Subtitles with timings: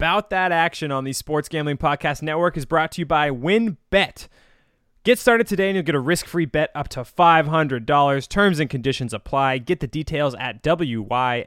[0.00, 4.26] About that action on the Sports Gambling Podcast Network is brought to you by WynnBET.
[5.04, 8.28] Get started today and you'll get a risk free bet up to $500.
[8.28, 9.58] Terms and conditions apply.
[9.58, 11.44] Get the details at WYNNBet.com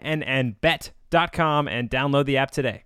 [1.68, 2.83] and download the app today.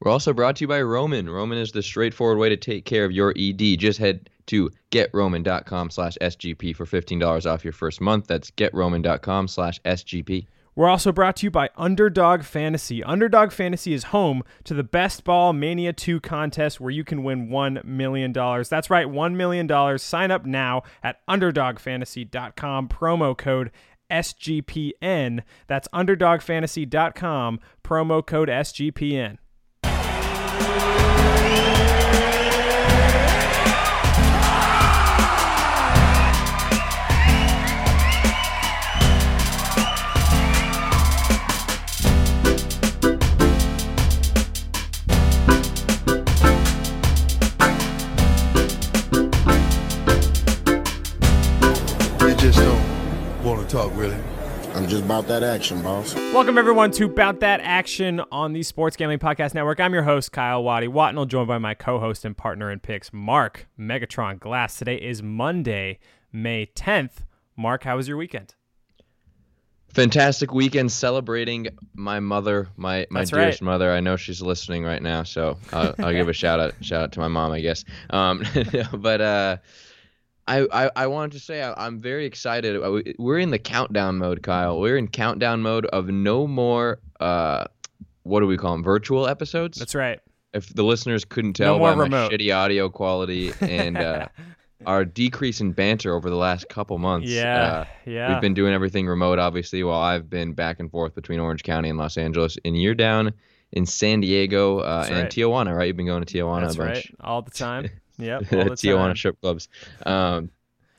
[0.00, 1.28] We're also brought to you by Roman.
[1.28, 3.78] Roman is the straightforward way to take care of your ED.
[3.78, 8.28] Just head to getroman.com slash SGP for $15 off your first month.
[8.28, 10.46] That's getroman.com slash SGP.
[10.76, 13.02] We're also brought to you by Underdog Fantasy.
[13.04, 17.48] Underdog Fantasy is home to the Best Ball Mania 2 contest where you can win
[17.48, 18.32] $1 million.
[18.32, 19.98] That's right, $1 million.
[19.98, 23.70] Sign up now at UnderdogFantasy.com, promo code
[24.10, 25.42] SGPN.
[25.68, 29.38] That's UnderdogFantasy.com, promo code SGPN.
[54.74, 56.16] I'm just about that action, boss.
[56.16, 59.78] Welcome everyone to About That Action on the Sports Gambling Podcast Network.
[59.78, 63.68] I'm your host Kyle Waddy Watnell, joined by my co-host and partner in picks, Mark
[63.78, 64.76] Megatron Glass.
[64.76, 66.00] Today is Monday,
[66.32, 67.18] May 10th.
[67.56, 68.56] Mark, how was your weekend?
[69.90, 73.66] Fantastic weekend celebrating my mother, my, my That's dearest right.
[73.66, 73.92] mother.
[73.92, 77.12] I know she's listening right now, so I'll, I'll give a shout out shout out
[77.12, 77.84] to my mom, I guess.
[78.10, 78.42] Um,
[78.92, 79.56] but uh,
[80.46, 82.82] I, I I wanted to say I, I'm very excited.
[82.82, 84.78] Uh, we- We're in the countdown mode, Kyle.
[84.80, 86.98] We're in countdown mode of no more.
[87.20, 87.64] Uh,
[88.24, 88.82] what do we call them?
[88.84, 89.78] Virtual episodes.
[89.78, 90.20] That's right.
[90.52, 92.30] if the listeners couldn't tell more by my remote.
[92.32, 94.28] shitty audio quality and uh,
[94.86, 97.28] our decrease in banter over the last couple months.
[97.30, 98.32] Yeah, uh, yeah.
[98.32, 101.88] We've been doing everything remote, obviously, while I've been back and forth between Orange County
[101.88, 102.56] and Los Angeles.
[102.64, 103.32] And you're down
[103.72, 105.30] in San Diego uh, and right.
[105.30, 105.86] Tijuana, right?
[105.88, 106.94] You've been going to Tijuana That's a bunch.
[106.96, 107.06] right.
[107.20, 107.90] All the time.
[108.18, 108.40] Yep.
[108.52, 109.16] All the Tijuana time.
[109.16, 109.68] strip clubs.
[110.06, 110.50] Um,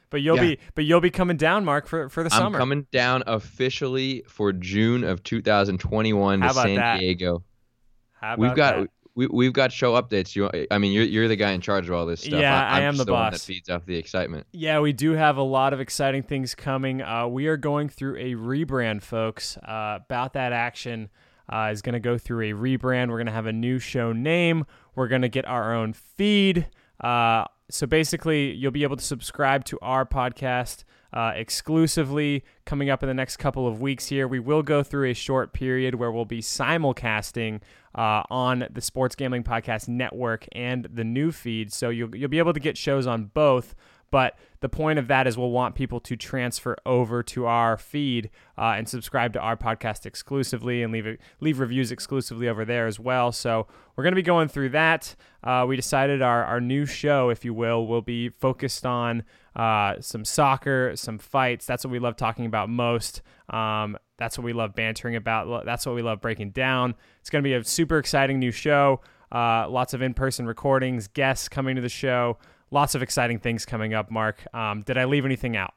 [0.10, 0.42] But you'll Yeah.
[0.44, 2.58] be but you'll be coming down, Mark, for for the summer.
[2.58, 7.00] I'm coming down officially for June of 2021 How to San that?
[7.00, 7.44] Diego.
[8.14, 8.90] How about We've got that?
[9.16, 10.36] we, we've got show updates.
[10.36, 12.40] You, I mean, you're you're the guy in charge of all this stuff.
[12.40, 13.46] Yeah, I, I I'm am just the one that boss.
[13.46, 14.46] feeds off the excitement.
[14.52, 17.02] Yeah, we do have a lot of exciting things coming.
[17.02, 19.58] Uh, we are going through a rebrand, folks.
[19.58, 21.10] Uh, about that action
[21.52, 23.10] uh, is going to go through a rebrand.
[23.10, 24.66] We're going to have a new show name.
[24.96, 26.68] We're going to get our own feed.
[27.02, 30.84] Uh, so basically, you'll be able to subscribe to our podcast
[31.16, 34.28] uh, exclusively coming up in the next couple of weeks here.
[34.28, 37.62] We will go through a short period where we'll be simulcasting
[37.96, 41.72] uh, on the Sports Gambling Podcast Network and the new feed.
[41.72, 43.76] So you'll, you'll be able to get shows on both.
[44.16, 48.30] But the point of that is we'll want people to transfer over to our feed
[48.58, 52.98] uh, and subscribe to our podcast exclusively and leave leave reviews exclusively over there as
[52.98, 53.34] well.
[53.34, 55.16] So we're going to be going through that.
[55.44, 59.96] Uh, we decided our, our new show, if you will, will be focused on uh,
[60.00, 61.66] some soccer, some fights.
[61.66, 63.22] That's what we love talking about most.
[63.50, 65.66] Um, that's what we love bantering about.
[65.66, 66.96] That's what we love breaking down.
[67.20, 69.02] It's going to be a super exciting new show.
[69.30, 72.38] Uh, lots of in person recordings, guests coming to the show.
[72.72, 74.46] Lots of exciting things coming up, Mark.
[74.54, 75.74] Um, did I leave anything out?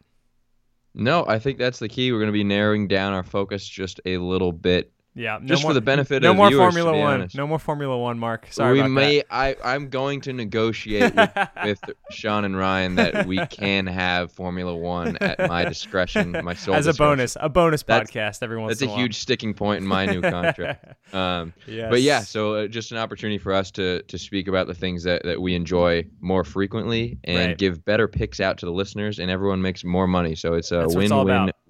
[0.95, 2.11] No, I think that's the key.
[2.13, 4.93] We're going to be narrowing down our focus just a little bit.
[5.19, 7.13] Yeah, no Just for more- the benefit no of more viewers, Formula One.
[7.15, 7.35] honest.
[7.37, 8.47] No more Formula One, Mark.
[8.51, 9.17] Sorry we about may.
[9.19, 9.27] that.
[9.33, 9.57] I.
[9.65, 11.31] I'm going to negotiate with,
[11.65, 11.81] with
[12.11, 16.87] Sean and Ryan that we can have Formula One at my discretion, my sole As
[16.87, 17.11] a discretion.
[17.17, 20.07] bonus, a bonus That's- podcast every once That's in a huge sticking point in my
[20.07, 20.85] new contract.
[21.13, 24.75] Um, But yeah, so uh, just an opportunity for us to to speak about the
[24.75, 27.59] things that, that we enjoy more frequently and Right.
[27.59, 30.35] give better picks out to the listeners, and everyone makes more money.
[30.35, 31.25] So it's a That's all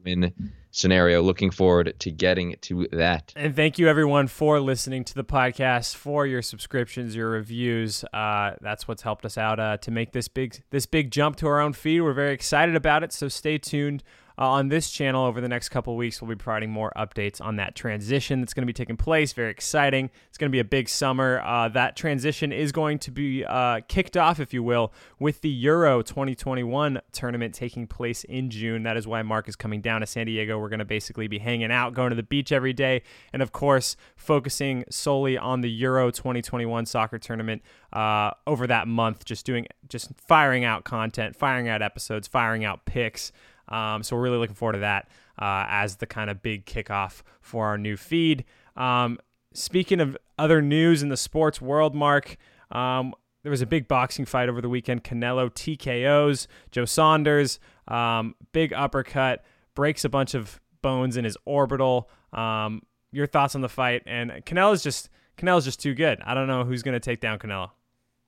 [0.09, 0.33] win
[0.71, 1.23] scenario.
[1.23, 3.33] Looking forward to getting to that.
[3.37, 8.05] And thank you everyone for listening to the podcast, for your subscriptions, your reviews.
[8.13, 11.47] Uh, that's what's helped us out uh, to make this big this big jump to
[11.47, 12.01] our own feed.
[12.01, 13.13] We're very excited about it.
[13.13, 14.03] So stay tuned
[14.39, 16.23] uh, on this channel over the next couple weeks.
[16.23, 19.33] We'll be providing more updates on that transition that's going to be taking place.
[19.33, 20.11] Very exciting.
[20.29, 21.41] It's going to be a big summer.
[21.45, 25.49] Uh, that transition is going to be uh, kicked off, if you will, with the
[25.49, 28.85] Euro 2021 tournament taking place in June.
[28.85, 30.59] That is why Mark is coming down to San Diego.
[30.59, 33.03] We're going to basically be hanging out, going to the beach every day,
[33.33, 37.63] and of course, focusing solely on the Euro 2021 soccer tournament
[37.93, 39.25] uh, over that month.
[39.25, 43.33] Just doing, just firing out content, firing out episodes, firing out picks.
[43.69, 47.23] Um, so we're really looking forward to that uh, as the kind of big kickoff
[47.41, 48.45] for our new feed.
[48.77, 49.19] Um,
[49.53, 52.37] speaking of other news in the sports world, Mark,
[52.71, 55.05] um, there was a big boxing fight over the weekend.
[55.05, 59.45] Canelo TKOs Joe Saunders, um, big uppercut,
[59.75, 62.11] breaks a bunch of bones in his orbital.
[62.33, 64.03] Um, your thoughts on the fight?
[64.07, 66.21] And Canelo's just Canelo's just too good.
[66.25, 67.71] I don't know who's going to take down Canelo.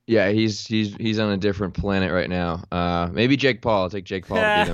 [0.06, 2.64] Yeah, he's he's he's on a different planet right now.
[2.72, 3.82] Uh, maybe Jake Paul.
[3.82, 4.64] I'll take Jake Paul to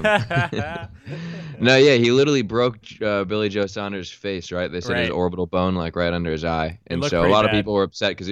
[0.51, 1.19] beat him.
[1.61, 4.51] no, yeah, he literally broke uh, Billy Joe Saunders' face.
[4.51, 7.45] Right, they said his orbital bone like right under his eye, and so a lot
[7.45, 8.31] of people were upset because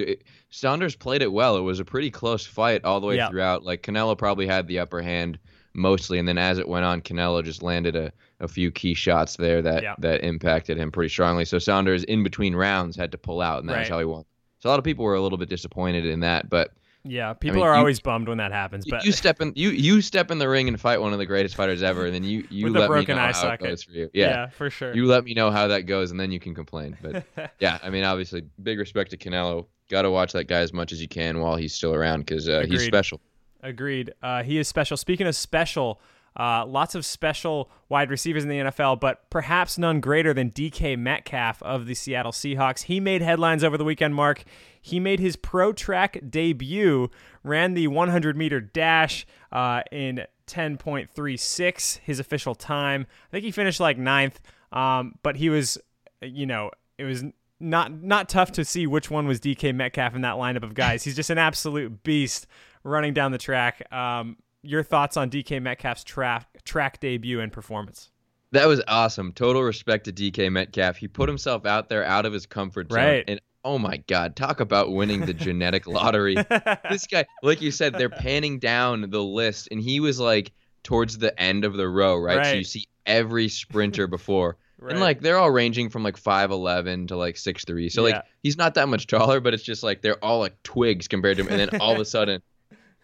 [0.49, 1.57] Saunders played it well.
[1.57, 3.29] It was a pretty close fight all the way Yeah.
[3.29, 3.63] throughout.
[3.63, 5.37] Like Canelo probably had the upper hand
[5.75, 9.35] mostly, and then as it went on, Canelo just landed a, a few key shots
[9.35, 9.93] there that Yeah.
[9.99, 11.45] that impacted him pretty strongly.
[11.45, 13.89] So Saunders in between rounds had to pull out, and that's Right.
[13.89, 14.25] how he won.
[14.59, 16.71] So a lot of people were a little bit disappointed in that, but
[17.07, 19.69] Yeah, people mean, are you- always bummed when that happens, but you step in you
[19.69, 22.23] you step in the ring and fight one of the greatest fighters ever, and then
[22.23, 24.09] you you let me know how it goes for you.
[24.13, 24.27] yeah.
[24.27, 24.93] Yeah, for sure.
[24.95, 26.97] you let me know how that goes, and then you can complain.
[27.01, 27.25] But
[27.59, 29.67] yeah, I mean, obviously, big respect to Canelo.
[29.89, 32.49] Got to watch that guy as much as you can while he's still around because
[32.49, 33.21] uh, he's special.
[33.61, 34.13] Agreed.
[34.21, 34.97] Uh, he is special.
[34.97, 35.99] Speaking of special,
[36.37, 40.97] uh, lots of special wide receivers in the NFL, but perhaps none greater than DK
[40.97, 42.83] Metcalf of the Seattle Seahawks.
[42.83, 44.43] He made headlines over the weekend, Mark.
[44.81, 47.09] He made his pro track debut,
[47.43, 53.07] ran the 100 meter dash uh, in 10.36, his official time.
[53.29, 54.39] I think he finished like ninth,
[54.71, 55.77] um, but he was,
[56.21, 57.23] you know, it was
[57.59, 61.03] not not tough to see which one was DK Metcalf in that lineup of guys.
[61.03, 62.47] He's just an absolute beast
[62.83, 63.91] running down the track.
[63.93, 68.11] Um, your thoughts on DK Metcalf's track track debut and performance?
[68.51, 69.33] That was awesome.
[69.33, 70.97] Total respect to DK Metcalf.
[70.97, 72.97] He put himself out there out of his comfort zone.
[73.03, 73.23] Right.
[73.27, 76.35] And oh my God, talk about winning the genetic lottery.
[76.89, 80.51] this guy, like you said, they're panning down the list, and he was like
[80.83, 82.45] towards the end of the row, right?
[82.45, 84.57] So you see every sprinter before.
[84.77, 84.91] Right.
[84.91, 87.87] And like they're all ranging from like five eleven to like six three.
[87.87, 88.15] So Yeah.
[88.15, 91.37] like he's not that much taller, but it's just like they're all like twigs compared
[91.37, 91.47] to him.
[91.47, 92.41] And then all of a sudden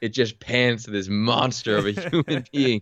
[0.01, 2.81] it just pans to this monster of a human being.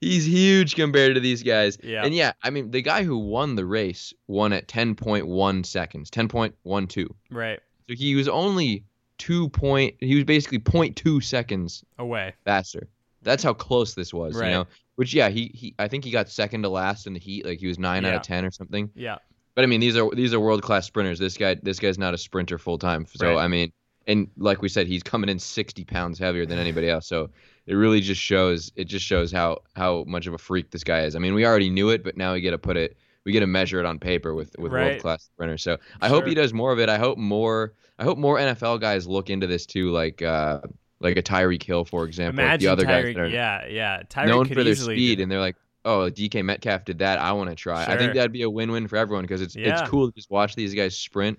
[0.00, 1.76] He's huge compared to these guys.
[1.82, 2.04] Yeah.
[2.04, 5.62] And yeah, I mean the guy who won the race won at ten point one
[5.64, 7.14] seconds, ten point one two.
[7.30, 8.84] right So he was only
[9.18, 12.34] two point he was basically 0.2 seconds away.
[12.46, 12.88] faster.
[13.22, 14.46] That's how close this was, Right.
[14.46, 14.66] you know.
[14.96, 17.58] Which yeah, he, he I think he got second to last in the heat, like
[17.58, 18.90] he was nine out of ten or something.
[18.94, 19.16] Yeah,
[19.54, 21.18] But I mean, these are these are world class sprinters.
[21.18, 23.04] This guy this guy's not a sprinter full time.
[23.06, 23.44] So Right.
[23.44, 23.72] I mean,
[24.06, 27.06] and like we said, he's coming in sixty pounds heavier than anybody else.
[27.06, 27.30] So
[27.66, 31.02] it really just shows it just shows how how much of a freak this guy
[31.02, 31.14] is.
[31.14, 33.40] I mean, we already knew it, but now we get to put it we get
[33.40, 34.90] to measure it on paper with with Right.
[34.92, 35.62] world class sprinters.
[35.62, 36.88] So I hope he does more of it.
[36.88, 40.60] I hope more I hope more NFL guys look into this too, like uh
[41.00, 43.14] like a Tyreek Hill, for example, like the imagine other guys Tyreek.
[43.14, 44.02] that are Yeah, yeah.
[44.08, 45.56] Tyreek known for their speed, and they're like,
[45.86, 47.18] "Oh, DK Metcalf did that.
[47.18, 49.80] I want to try." I think that'd be a win-win for everyone because it's Yeah.
[49.80, 51.38] it's cool to just watch these guys sprint.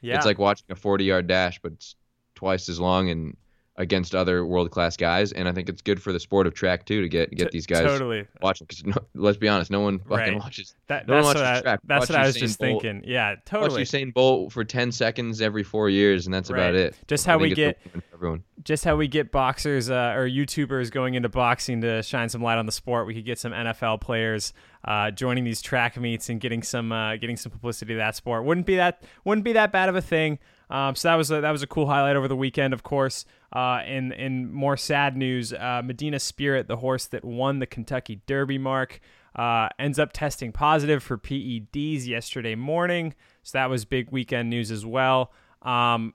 [0.00, 1.96] yeah, It's like watching a 40-yard dash, but it's
[2.40, 3.36] twice as long and
[3.76, 5.32] against other world-class guys.
[5.32, 7.66] And I think it's good for the sport of track too to get get these
[7.66, 8.26] guys totally.
[8.42, 8.66] watching.
[8.68, 10.34] Because no, let's be honest, no one fucking Right.
[10.38, 10.74] watches.
[10.88, 11.80] That, No that's what watches I, track.
[11.84, 12.82] that's Watch what I was just Bolt.
[12.82, 13.08] thinking.
[13.10, 13.80] Yeah, totally.
[13.82, 13.88] Watch.
[13.88, 16.58] Usain Bolt for 10 seconds every four years, and that's Right.
[16.60, 16.94] about it.
[17.08, 17.78] Just I how we get
[18.12, 18.42] everyone.
[18.64, 22.58] just how we get boxers uh, or YouTubers going into boxing to shine some light
[22.58, 23.06] on the sport.
[23.06, 24.52] We could get some NFL players
[24.84, 28.44] uh, joining these track meets and getting some uh, getting some publicity to that sport.
[28.44, 30.38] Wouldn't be that wouldn't be that bad of a thing.
[30.70, 33.24] Um, so that was a, that was a cool highlight over the weekend, of course.
[33.52, 38.22] Uh, in in more sad news, uh, Medina Spirit, the horse that won the Kentucky
[38.26, 39.00] Derby, mark
[39.34, 43.14] uh, ends up testing positive for PEDs yesterday morning.
[43.42, 45.32] So that was big weekend news as well.
[45.62, 46.14] Um,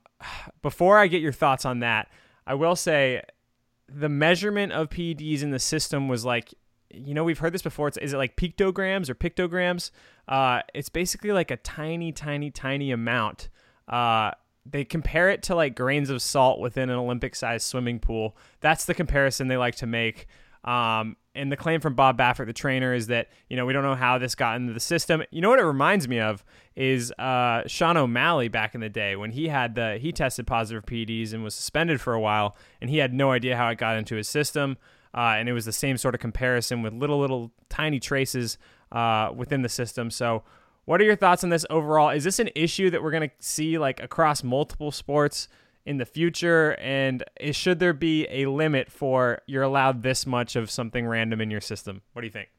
[0.61, 2.09] before I get your thoughts on that,
[2.47, 3.21] I will say
[3.87, 6.53] the measurement of PEDs in the system was like,
[6.89, 7.87] you know, we've heard this before.
[7.87, 9.91] It's, is it like pictograms or pictograms?
[10.27, 13.49] Uh, it's basically like a tiny, tiny, tiny amount.
[13.87, 14.31] Uh,
[14.65, 18.35] they compare it to like grains of salt within an Olympic sized swimming pool.
[18.61, 20.27] That's the comparison they like to make.
[20.63, 23.83] Um, and the claim from Bob Baffert, the trainer, is that you know we don't
[23.83, 25.23] know how this got into the system.
[25.29, 26.43] You know what it reminds me of
[26.75, 30.85] is uh, Sean O'Malley back in the day when he had the he tested positive
[30.85, 33.97] PEDs and was suspended for a while, and he had no idea how it got
[33.97, 34.77] into his system.
[35.13, 38.57] Uh, and it was the same sort of comparison with little little tiny traces
[38.91, 40.09] uh, within the system.
[40.09, 40.43] So,
[40.85, 42.09] what are your thoughts on this overall?
[42.09, 45.47] Is this an issue that we're going to see like across multiple sports?
[45.85, 50.55] in the future and is, should there be a limit for you're allowed this much
[50.55, 52.49] of something random in your system what do you think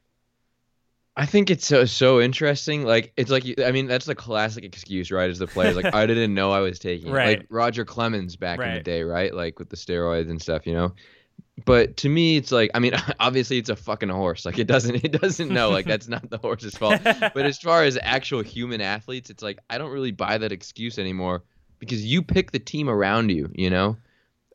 [1.19, 2.83] I think it's so so interesting.
[2.83, 5.27] Like it's like I mean that's the classic excuse, right?
[5.27, 7.11] As the players, like I didn't know I was taking it.
[7.11, 7.39] Right.
[7.39, 9.33] Like Roger Clemens back in the day, right?
[9.33, 10.93] Like with the steroids and stuff, you know.
[11.65, 14.45] But to me, it's like I mean, obviously it's a fucking horse.
[14.45, 15.69] Like it doesn't it doesn't know.
[15.69, 17.01] Like that's not the horse's fault.
[17.03, 20.97] But as far as actual human athletes, it's like I don't really buy that excuse
[20.97, 21.43] anymore
[21.79, 23.49] because you pick the team around you.
[23.53, 23.97] You know.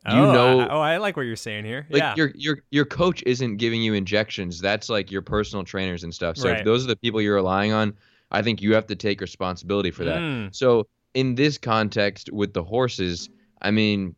[0.05, 2.59] You oh, know- I, oh I like what you're saying here like yeah your your
[2.71, 4.59] your coach isn't giving you injections.
[4.59, 6.35] That's like your personal trainers and stuff.
[6.37, 6.59] So Right.
[6.59, 7.93] if those are the people you're relying on,
[8.31, 10.17] I think you have to take responsibility for that.
[10.19, 13.29] Mm, So in this context with the horses,
[13.61, 14.15] I mean,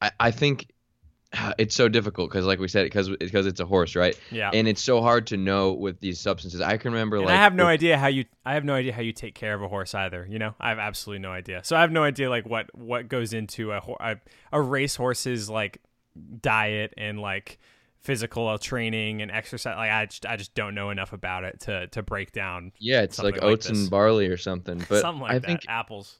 [0.00, 0.70] I, I think
[1.58, 4.18] it's so difficult because, like we said, because because it's a horse, right?
[4.30, 4.50] Yeah.
[4.52, 6.60] And it's so hard to know with these substances.
[6.60, 8.74] I can remember And like I have no with- idea how you I have no
[8.74, 10.26] idea how you take care of a horse either.
[10.28, 11.60] You know, I have absolutely no idea.
[11.64, 14.16] So I have no idea like what what goes into a a,
[14.52, 15.80] a race horse's like
[16.40, 17.58] diet and like
[18.00, 19.76] physical uh, training and exercise.
[19.76, 22.72] Like I just, I just don't know enough about it to to break down.
[22.78, 24.78] Yeah, it's like oats and barley or something.
[24.88, 25.46] But something like I that.
[25.46, 26.18] think Apples.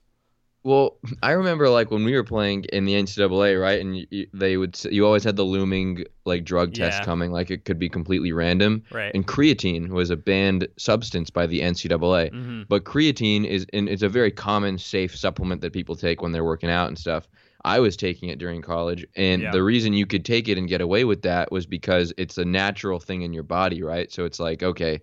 [0.64, 3.80] Well, I remember like when we were playing in the NCAA, right?
[3.80, 7.04] And you, they would you always had the looming like drug test Yeah.
[7.04, 8.82] coming, like it could be completely random.
[8.90, 9.14] Right.
[9.14, 12.66] And creatine was a banned substance by the NCAA, Mhm.
[12.68, 16.44] but creatine is and it's a very common, safe supplement that people take when they're
[16.44, 17.28] working out and stuff.
[17.64, 19.50] I was taking it during college, and Yeah.
[19.52, 22.44] the reason you could take it and get away with that was because it's a
[22.44, 24.10] natural thing in your body, right?
[24.12, 25.00] So it's like okay.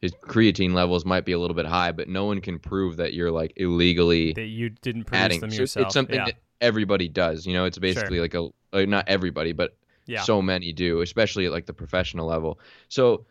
[0.00, 3.14] His creatine levels might be a little bit high, but no one can prove that
[3.14, 5.40] you're like illegally That you didn't produce adding.
[5.40, 5.86] them So yourself.
[5.86, 6.26] it's something yeah.
[6.26, 7.46] that everybody does.
[7.46, 9.76] You know, it's basically like a like not everybody, but
[10.06, 10.22] yeah.
[10.22, 12.58] so many do, especially at like the professional level.
[12.88, 13.24] So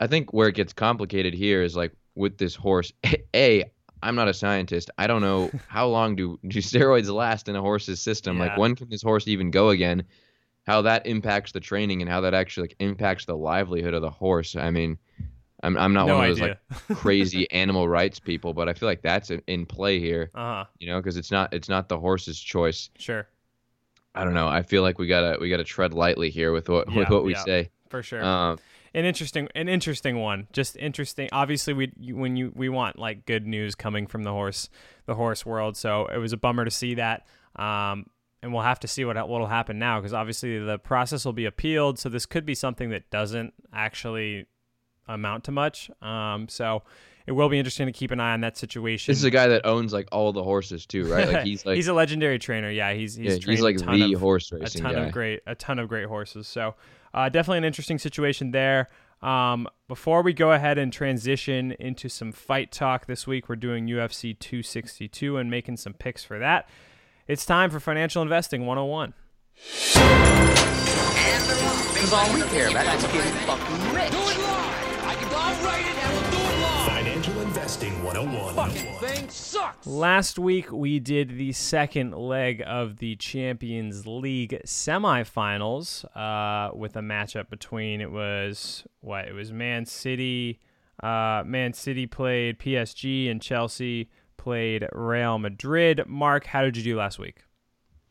[0.00, 2.92] I think where it gets complicated here is like with this horse.
[3.34, 3.64] A,
[4.02, 4.90] I'm not a scientist.
[4.98, 8.36] I don't know how long do do steroids last in a horse's system.
[8.38, 8.46] Yeah.
[8.46, 10.04] Like when can this horse even go again?
[10.64, 14.10] How that impacts the training and how that actually like impacts the livelihood of the
[14.10, 14.54] horse.
[14.54, 14.96] I mean,
[15.62, 16.58] I'm I'm not no one of those idea.
[16.88, 20.30] like crazy animal rights people, but I feel like that's in, play here.
[20.34, 20.64] uh huh.
[20.78, 22.90] You know, because it's not it's not the horse's choice.
[22.98, 23.26] Sure.
[24.14, 24.48] I don't know.
[24.48, 27.24] I feel like we gotta we gotta tread lightly here with what Yeah, with what
[27.24, 27.44] we yeah.
[27.44, 27.70] say.
[27.88, 28.22] For sure.
[28.24, 28.58] Um,
[28.94, 33.46] an interesting an interesting one just interesting obviously we when you we want like good
[33.46, 34.68] news coming from the horse
[35.06, 37.26] the horse world so it was a bummer to see that
[37.56, 38.04] um
[38.42, 41.46] and we'll have to see what what'll happen now because obviously the process will be
[41.46, 44.44] appealed so this could be something that doesn't actually
[45.08, 45.90] amount to much.
[46.00, 46.82] Um so
[47.26, 49.12] it will be interesting to keep an eye on that situation.
[49.12, 51.28] This is a guy that owns like all the horses too, right?
[51.28, 52.70] Like he's like he's a legendary trainer.
[52.70, 55.00] Yeah he's he's, yeah, he's like a ton the of, horse a ton guy.
[55.06, 56.46] of great a ton of great horses.
[56.48, 56.74] So
[57.14, 58.88] uh, definitely an interesting situation there.
[59.20, 63.86] Um, before we go ahead and transition into some fight talk this week we're doing
[63.86, 66.68] ufc 262 and making some picks for that.
[67.28, 69.14] It's time for financial investing 101
[71.94, 74.51] Because all we care about is getting fucking rich.
[77.82, 78.70] Financial Investing 101.
[79.00, 79.86] Thing sucks.
[79.86, 87.00] Last week we did the second leg of the Champions League semifinals uh, with a
[87.00, 90.60] matchup between it was what it was Man City,
[91.02, 96.02] uh, Man City played PSG and Chelsea played Real Madrid.
[96.06, 97.42] Mark, how did you do last week?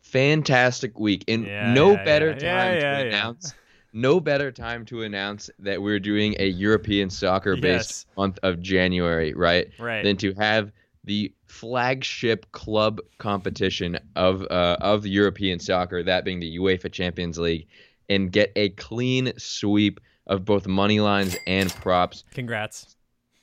[0.01, 2.34] Fantastic week, and Yeah, no yeah, better yeah.
[2.34, 3.06] time Yeah, to yeah, yeah.
[3.08, 3.54] announce.
[3.94, 8.06] No better time to announce that we're doing a European soccer based Yes.
[8.18, 9.70] month of January, right?
[9.80, 10.04] Right.
[10.04, 10.72] Than to have
[11.04, 17.68] the flagship club competition of uh, of European soccer, that being the UEFA Champions League,
[18.10, 22.24] and get a clean sweep of both money lines and props.
[22.34, 22.96] Congrats.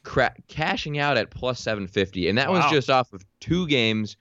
[0.04, 4.16] cra- cashing out at plus 750 and that was just off of two games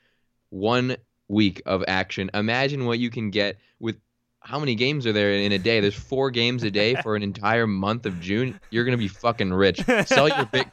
[0.49, 0.97] one
[1.29, 3.97] week of action imagine what you can get with
[4.47, 7.23] how many games are there in a day there's four games a day for an
[7.23, 10.67] entire month of june you're gonna be fucking rich sell your bit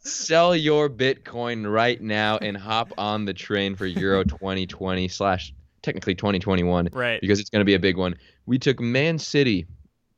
[0.00, 6.14] sell your bitcoin right now and hop on the train for euro 2020 slash technically
[6.14, 7.20] 2021 Right.
[7.20, 8.14] because it's going to be a big one.
[8.46, 9.66] We took Man City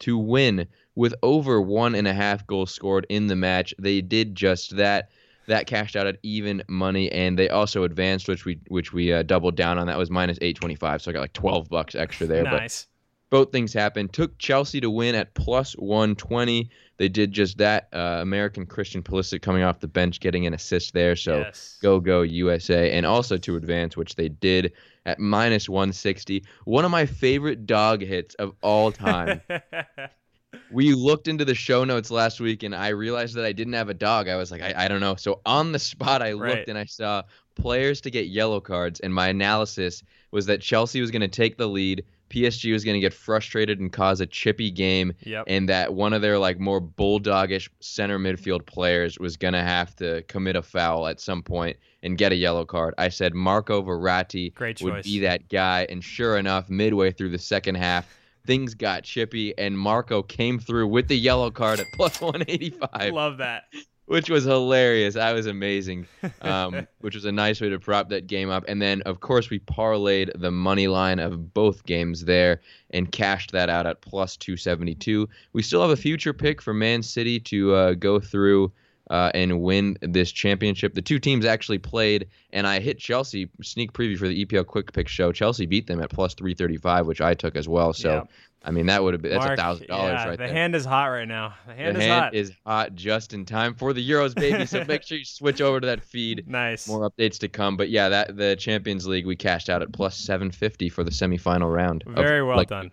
[0.01, 3.75] to win with over one and a half goals scored in the match.
[3.79, 5.09] They did just that.
[5.47, 9.23] That cashed out at even money, and they also advanced, which we which we uh,
[9.25, 9.87] doubled down on.
[9.89, 12.45] That was minus eight twenty five, so I got like twelve bucks extra there.
[12.45, 12.87] But Nice.
[13.35, 14.13] Both things happened.
[14.13, 16.71] Took Chelsea to win at plus 120.
[16.99, 17.89] They did just that.
[17.93, 21.17] Uh, American Christian Pulisic coming off the bench, getting an assist there.
[21.17, 21.77] So Yes.
[21.83, 24.73] go go USA, and also to advance, which they did
[25.05, 26.45] at minus 160.
[26.65, 29.41] One of my favorite dog hits of all time.
[30.71, 33.89] we looked into the show notes last week, and I realized that I didn't have
[33.89, 34.29] a dog.
[34.29, 35.17] I was like, I, I don't know.
[35.17, 36.51] So on the spot, I Right.
[36.59, 37.25] looked and I saw
[37.57, 41.59] players to get yellow cards, and my analysis was that Chelsea was going to take
[41.59, 42.05] the lead.
[42.31, 45.45] PSG was going to get frustrated and cause a chippy game, Yep.
[45.47, 49.95] and that one of their like more bulldogish center midfield players was going to have
[49.97, 52.95] to commit a foul at some point and get a yellow card.
[52.99, 57.39] I said Marco Verratti Great would be that guy, and sure enough, midway through the
[57.39, 58.07] second half,
[58.47, 63.39] things got chippy, and Marco came through with the yellow card at plus 185 Love
[63.39, 63.65] that.
[64.07, 65.15] Which was hilarious.
[65.15, 66.07] That was amazing,
[66.43, 68.65] um, which was a nice way to prop that game up.
[68.69, 73.53] And then, of course, we parlayed the money line of both games there and cashed
[73.53, 75.29] that out at plus 272.
[75.53, 78.73] We still have a future pick for Man City to uh, go through
[79.11, 80.95] uh, and win this championship.
[80.95, 84.93] The two teams actually played, and I hit Chelsea sneak preview for the EPL Quick
[84.93, 85.31] Pick show.
[85.33, 87.93] Chelsea beat them at plus 335, which I took as well.
[87.93, 88.23] So, Yeah.
[88.67, 90.49] I mean, that would have been that's a thousand dollars right the there.
[90.49, 91.55] The hand is hot right now.
[91.67, 92.35] The hand the is hand hot.
[92.35, 94.65] is hot just in time for the Euros, baby.
[94.65, 96.45] so make sure you switch over to that feed.
[96.49, 96.89] nice.
[96.89, 100.17] More updates to come, but yeah, that the Champions League we cashed out at plus
[100.17, 102.05] 750 for the semifinal round.
[102.07, 102.91] of, Very well like, done.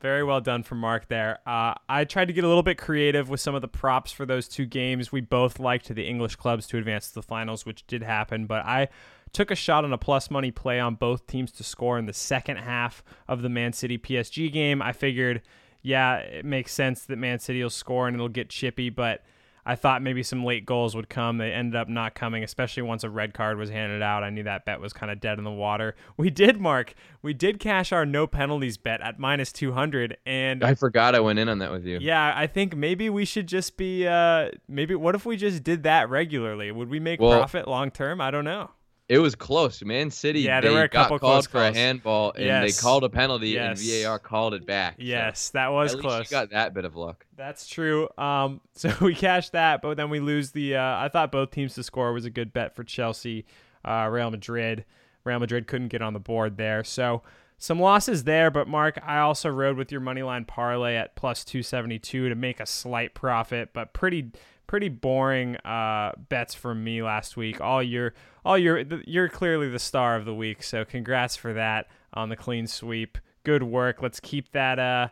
[0.00, 1.38] Very well done from Mark there.
[1.46, 4.26] Uh, I tried to get a little bit creative with some of the props for
[4.26, 5.12] those two games.
[5.12, 8.64] We both liked the English clubs to advance to the finals, which did happen, but
[8.64, 8.88] I
[9.32, 12.12] took a shot on a plus money play on both teams to score in the
[12.12, 14.82] second half of the Man City PSG game.
[14.82, 15.42] I figured,
[15.82, 19.22] yeah, it makes sense that Man City will score and it'll get chippy, but
[19.64, 21.38] I thought maybe some late goals would come.
[21.38, 24.24] They ended up not coming, especially once a red card was handed out.
[24.24, 25.94] I knew that bet was kind of dead in the water.
[26.16, 26.94] We did, Mark.
[27.22, 30.16] We did cash our no penalties bet at minus 200.
[30.26, 31.98] And I forgot I went in on that with you.
[32.00, 35.84] yeah, I think maybe we should just be, uh, maybe what if we just did
[35.84, 36.70] that regularly?
[36.72, 38.20] Would we make Well- profit long term?
[38.20, 38.70] I don't know.
[39.12, 39.82] It was close.
[39.84, 42.76] Man City Yeah, there they were a got couple called for a handball and Yes.
[42.76, 43.78] they called a penalty Yes.
[43.78, 44.94] and VAR called it back.
[44.96, 46.18] So Yes, that was at close.
[46.20, 47.26] least you got that bit of luck.
[47.36, 48.08] That's true.
[48.16, 50.76] Um, so we cashed that, but then we lose the.
[50.76, 53.44] Uh, I thought both teams to score was a good bet for Chelsea,
[53.84, 54.86] uh, Real Madrid.
[55.24, 57.22] Real Madrid couldn't get on the board there, so
[57.58, 58.50] some losses there.
[58.50, 62.28] But Mark, I also rode with your money line parlay at plus two seventy two
[62.30, 64.32] to make a slight profit, but pretty
[64.66, 67.60] pretty boring uh, bets from me last week.
[67.60, 68.14] All your
[68.44, 72.36] all your you're clearly the star of the week, so congrats for that on the
[72.36, 73.18] clean sweep.
[73.44, 74.02] Good work.
[74.02, 74.78] Let's keep that.
[74.78, 75.08] Uh,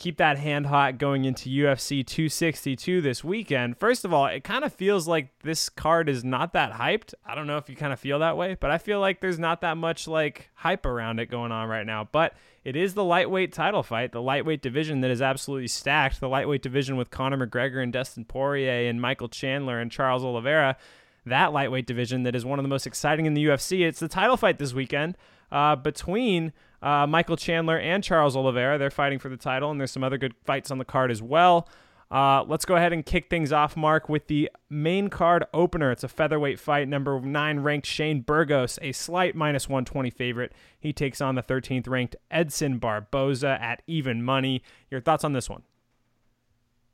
[0.00, 3.76] keep that hand hot going into UFC 262 this weekend.
[3.78, 7.12] First of all, it kind of feels like this card is not that hyped.
[7.24, 9.38] I don't know if you kind of feel that way, but I feel like there's
[9.38, 12.08] not that much like hype around it going on right now.
[12.10, 12.32] But
[12.64, 16.18] it is the lightweight title fight, the lightweight division that is absolutely stacked.
[16.18, 20.78] The lightweight division with Conor McGregor and Dustin Poirier and Michael Chandler and Charles Oliveira.
[21.26, 23.86] That lightweight division that is one of the most exciting in the UFC.
[23.86, 25.18] It's the title fight this weekend
[25.52, 28.78] uh, between uh, Michael Chandler and Charles Oliveira.
[28.78, 31.22] They're fighting for the title, and there's some other good fights on the card as
[31.22, 31.68] well.
[32.10, 35.92] Uh, let's go ahead and kick things off, Mark, with the main card opener.
[35.92, 36.88] It's a featherweight fight.
[36.88, 40.52] Number nine ranked Shane Burgos, a slight minus 120 favorite.
[40.78, 44.62] He takes on the 13th ranked Edson Barboza at even money.
[44.90, 45.62] Your thoughts on this one?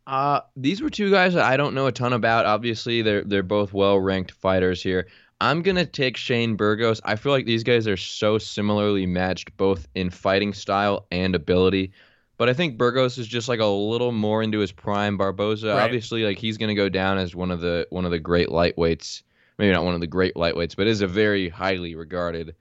[0.07, 2.47] Uh, these were two guys that I don't know a ton about.
[2.47, 5.09] Obviously, they're they're both well ranked fighters here.
[5.41, 7.01] I'm gonna take Shane Burgos.
[7.05, 11.93] I feel like these guys are so similarly matched, both in fighting style and ability.
[12.39, 15.17] But I think Burgos is just like a little more into his prime.
[15.17, 15.83] Barboza, Right.
[15.85, 19.23] obviously, like he's gonna go down as one of the one of the great lightweights.
[19.59, 22.55] Maybe not one of the great lightweights, but is a very highly regarded,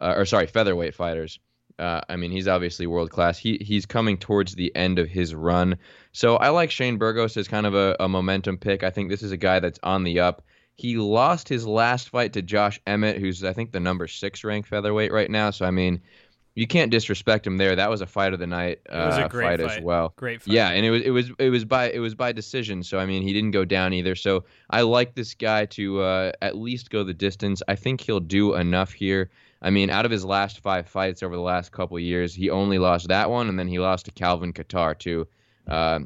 [0.00, 1.38] uh, or sorry, featherweight fighters.
[1.78, 3.38] Uh, I mean, he's obviously world class.
[3.38, 5.76] He he's coming towards the end of his run,
[6.12, 8.82] so I like Shane Burgos as kind of a, a momentum pick.
[8.82, 10.42] I think this is a guy that's on the up.
[10.82, 14.68] He lost his last fight to Josh Emmett, who's I think the number six ranked
[14.68, 15.50] featherweight right now.
[15.50, 16.02] So I mean,
[16.56, 17.76] you can't disrespect him there.
[17.76, 19.78] That was a fight of the night uh, was a great fight, fight.
[19.78, 20.12] as well.
[20.16, 20.52] Great fight.
[20.52, 22.82] Yeah, and it was it was it was by it was by decision.
[22.82, 24.16] So I mean, he didn't go down either.
[24.16, 27.62] So I like this guy to uh, at least go the distance.
[27.68, 29.30] I think he'll do enough here.
[29.62, 32.50] I mean, out of his last five fights over the last couple of years, he
[32.50, 35.28] only lost that one, and then he lost to Calvin Kattar too,
[35.68, 36.00] uh,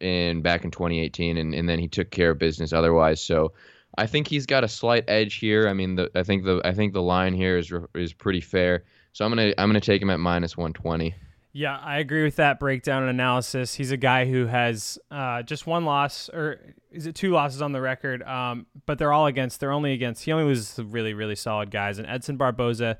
[0.00, 3.20] in back in 2018, and, and then he took care of business otherwise.
[3.20, 3.52] So
[3.98, 5.68] I think he's got a slight edge here.
[5.68, 8.84] I mean, the, I think the I think the line here is is pretty fair.
[9.12, 11.14] So I'm gonna I'm gonna take him at minus 120.
[11.54, 13.74] Yeah, I agree with that breakdown and analysis.
[13.74, 16.58] He's a guy who has uh, just one loss, or
[16.90, 18.22] is it two losses on the record?
[18.22, 19.60] Um, but they're all against.
[19.60, 20.24] They're only against.
[20.24, 21.98] He only loses to really, really solid guys.
[21.98, 22.98] And Edson Barboza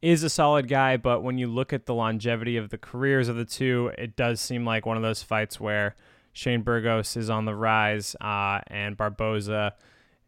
[0.00, 3.34] is a solid guy, but when you look at the longevity of the careers of
[3.34, 5.96] the two, it does seem like one of those fights where
[6.32, 9.74] Shane Burgos is on the rise uh, and Barboza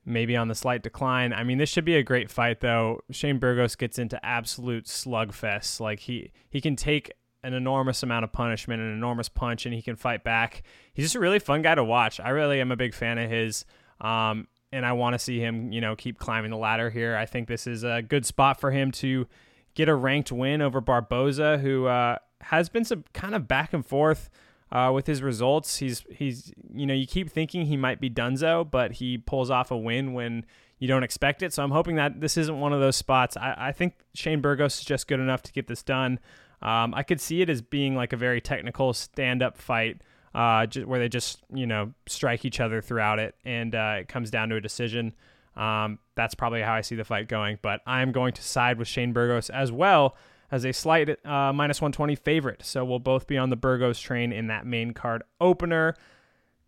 [0.05, 1.33] maybe on the slight decline.
[1.33, 3.01] I mean, this should be a great fight though.
[3.11, 5.81] Shane Burgos gets into absolute slugfest.
[5.81, 9.83] Like he he can take an enormous amount of punishment, an enormous punch, and he
[9.83, 10.63] can fight back.
[10.93, 12.21] He's just a really fun guy to watch.
[12.21, 13.65] I really am a big fan of his.
[14.01, 17.17] Um, and I want to see him, you know, keep climbing the ladder here.
[17.17, 19.27] I think this is a good spot for him to
[19.75, 23.85] get a ranked win over Barboza, who uh, has been some kind of back and
[23.85, 24.31] forth
[24.73, 25.79] uh, with his results.
[25.79, 29.71] He's he's you know you keep thinking he might be Dunzo, but he pulls off
[29.71, 30.45] a win when
[30.79, 31.53] you don't expect it.
[31.53, 33.37] So I'm hoping that this isn't one of those spots.
[33.37, 36.19] I, I think Shane Burgos is just good enough to get this done.
[36.63, 40.03] Um, I could see it as being like a very technical stand-up fight,
[40.35, 44.09] uh, ju- where they just you know strike each other throughout it, and uh, it
[44.09, 45.15] comes down to a decision.
[45.57, 47.59] Um, that's probably how I see the fight going.
[47.61, 50.17] But I'm going to side with Shane Burgos as well
[50.51, 52.65] as a slight uh, minus 120 favorite.
[52.65, 55.95] So we'll both be on the Burgos train in that main card opener.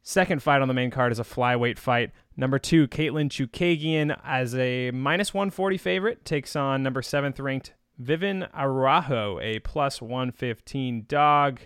[0.03, 2.11] Second fight on the main card is a flyweight fight.
[2.37, 8.47] Number two, Katlyn Chookagian as a minus 140 favorite takes on number seventh ranked Vivian
[8.55, 11.61] Araujo, a plus 115 dog.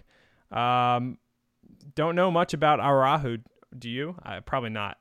[0.50, 1.18] Um,
[1.94, 3.38] don't know much about Araujo.
[3.79, 4.16] Do you?
[4.24, 4.98] Uh, probably not.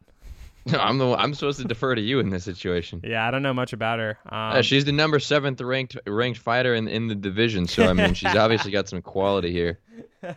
[0.73, 3.01] I'm the one- I'm supposed to defer to you in this situation.
[3.04, 4.17] Yeah, I don't know much about her.
[4.25, 7.93] Um, Uh, she's the number seventh ranked ranked fighter in in the division, so I
[7.93, 9.80] mean she's obviously got some quality here.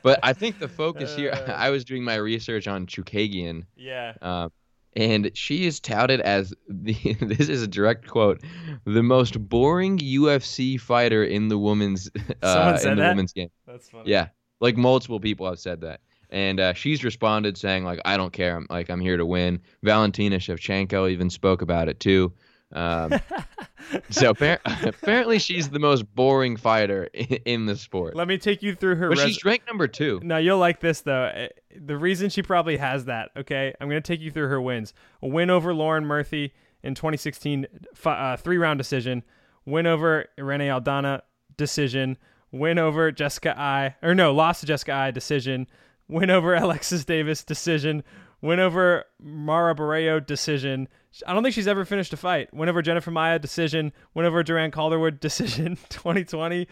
[0.02, 4.12] But I think the focus here, I was doing my research on Chookagian, yeah.
[4.20, 4.50] uh,
[4.94, 8.42] and she is touted as the this is a direct quote,
[8.84, 12.10] the most boring UFC fighter in the women's
[12.42, 13.08] uh, in the that?
[13.10, 13.48] women's game.
[13.66, 14.10] That's funny.
[14.10, 14.28] Yeah,
[14.60, 18.56] like multiple people have said that, and uh, she's responded saying like I don't care,
[18.56, 19.60] I'm like I'm here to win.
[19.82, 22.32] Valentina Shevchenko even spoke about it too.
[22.72, 23.12] Um,
[24.10, 28.14] so appar- apparently she's the most boring fighter in, in the sport.
[28.14, 29.08] Let me take you through her.
[29.08, 30.20] But res- she's ranked number two.
[30.22, 31.30] Now you'll like this though.
[31.34, 31.48] Eh,
[31.80, 33.72] The reason she probably has that, okay?
[33.80, 34.92] I'm going to take you through her wins.
[35.22, 39.22] A win over Lauren Murphy in 2016, fi- uh, three round decision.
[39.64, 41.22] Win over Irene Aldana,
[41.56, 42.16] decision.
[42.52, 45.66] Win over Jessica Eye, or no, lost to Jessica Eye, decision.
[46.08, 48.02] Win over Alexis Davis, decision.
[48.40, 50.88] Win over Mara Barreo, decision.
[51.26, 52.52] I don't think she's ever finished a fight.
[52.54, 53.92] Win over Jennifer Maia, decision.
[54.14, 55.76] Win over Duran Calderwood, decision.
[55.88, 56.68] 2020.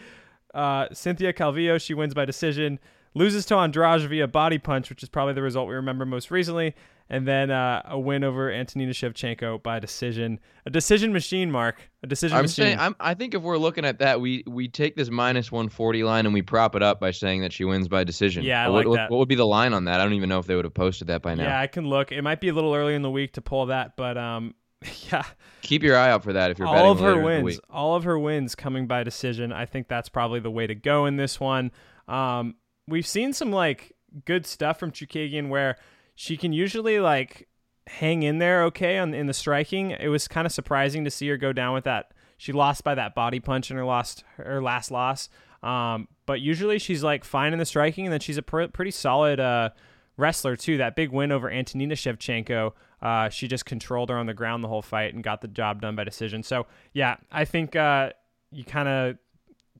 [0.53, 2.79] Uh, Cynthia Calvillo, she wins by decision.
[3.13, 6.75] Loses to Andrade via body punch, which is probably the result we remember most recently.
[7.09, 10.39] And then uh, a win over Antonina Shevchenko by decision.
[10.65, 11.89] A decision machine, Mark.
[12.03, 12.65] A decision I'm machine.
[12.65, 16.03] saying I'm, I think if we're looking at that, we we take this minus 140
[16.03, 18.43] line and we prop it up by saying that she wins by decision.
[18.43, 19.11] Yeah, I what, like that.
[19.11, 20.01] What would be the line on that?
[20.01, 21.43] I don't even know if they would have posted that by now.
[21.43, 22.11] yeah, I can look.
[22.11, 24.53] It might be a little early in the week to pull that, but um,
[25.11, 25.23] yeah,
[25.67, 27.43] Keep your eye out for that if you're betting all of her later in the
[27.43, 29.51] wins, all of her wins coming by decision.
[29.51, 31.71] I think that's probably the way to go in this one.
[32.07, 32.55] Um,
[32.87, 33.93] we've seen some like
[34.25, 35.77] good stuff from Chookagian where
[36.19, 37.47] she can usually like
[37.85, 39.91] hang in there okay on in the striking.
[39.91, 42.11] It was kind of surprising to see her go down with that.
[42.37, 45.29] She lost by that body punch in her lost her last loss.
[45.61, 48.89] Um, but usually she's like fine in the striking, and then she's a pr- pretty
[48.89, 49.69] solid uh,
[50.17, 50.77] wrestler too.
[50.77, 54.69] That big win over Antonina Shevchenko, uh, she just controlled her on the ground the
[54.69, 56.41] whole fight and got the job done by decision.
[56.41, 58.09] So yeah, I think uh,
[58.51, 59.17] you kind of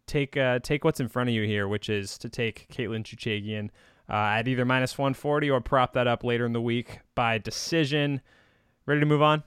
[0.05, 3.71] take uh, take what's in front of you here, which is to take Katlyn Chookagian
[4.09, 8.21] uh, at either minus 140 or prop that up later in the week by decision.
[8.85, 9.43] Ready to move on?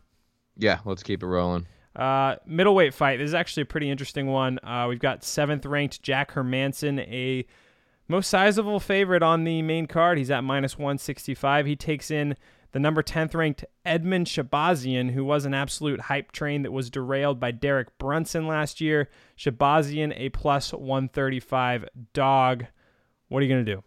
[0.57, 1.67] Yeah, let's keep it rolling.
[1.97, 3.19] Uh, middleweight fight.
[3.19, 4.59] This is actually a pretty interesting one.
[4.63, 7.47] Uh, we've got seventh ranked Jack Hermansson, a
[8.07, 10.19] most sizable favorite on the main card.
[10.19, 11.67] He's at minus 165.
[11.67, 12.37] He takes in
[12.73, 17.41] the number 10th ranked Edmen Shahbazyan, who was an absolute hype train that was derailed
[17.41, 19.09] by Derek Brunson last year.
[19.37, 22.67] Shahbazyan, a plus 135 dog.
[23.29, 23.83] What are you going to do?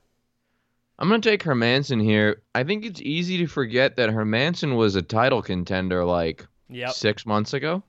[1.00, 2.42] I'm gonna take Hermansson here.
[2.56, 6.92] I think it's easy to forget that Hermansson was a title contender like Yep.
[6.92, 7.84] six months ago.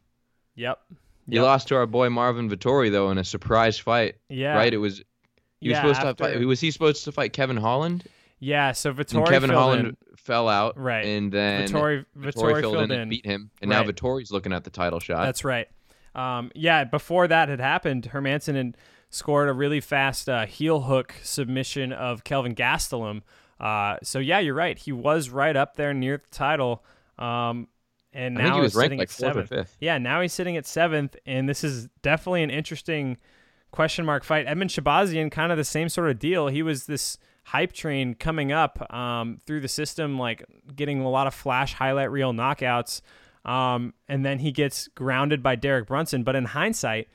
[0.56, 0.78] Yep.
[1.28, 4.16] He lost to our boy Marvin Vettori though in a surprise fight.
[4.28, 4.54] Yeah.
[4.56, 4.72] Right?
[4.72, 4.98] It was
[5.60, 6.46] he was Yeah, supposed after- to fight.
[6.46, 8.04] Was he supposed to fight Kevin Holland?
[8.40, 9.96] Yeah, so Vettori And Kevin Holland in.
[10.16, 10.78] fell out.
[10.78, 11.04] Right.
[11.06, 13.00] And then Vettori, Vettori Vettori filled in in.
[13.00, 13.50] and beat him.
[13.62, 13.86] And Right.
[13.86, 15.24] now Vettori's looking at the title shot.
[15.24, 15.66] That's right.
[16.14, 18.76] Um, yeah, before that had happened, Hermansson had
[19.14, 23.22] scored a really fast uh, heel hook submission of Kelvin Gastelum.
[23.60, 24.76] Uh, so yeah, you're right.
[24.76, 26.84] He was right up there near the title.
[27.18, 27.68] Um,
[28.12, 29.76] and now think he was he's sitting like at seventh.
[29.80, 33.16] Yeah, now he's sitting at seventh, and this is definitely an interesting
[33.70, 34.46] question mark fight.
[34.46, 36.48] Edmen Shahbazyan, kind of the same sort of deal.
[36.48, 41.26] He was this hype train coming up um, through the system, like getting a lot
[41.26, 43.00] of flash highlight reel knockouts.
[43.44, 46.22] Um, and then he gets grounded by Derek Brunson.
[46.22, 47.08] But in hindsight,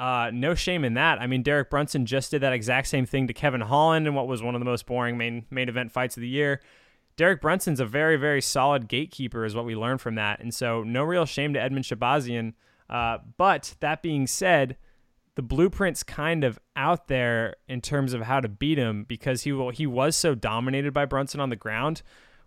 [0.00, 1.20] uh, no shame in that.
[1.20, 4.26] I mean, Derek Brunson just did that exact same thing to Kevin Holland in what
[4.26, 6.62] was one of the most boring main main event fights of the year.
[7.16, 10.40] Derek Brunson's a very, very solid gatekeeper, is what we learned from that.
[10.40, 12.54] And so, no real shame to Edmen Shahbazyan.
[12.88, 14.78] Uh, but that being said,
[15.34, 19.52] the blueprint's kind of out there in terms of how to beat him because he
[19.52, 22.00] will, he was so dominated by Brunson on the ground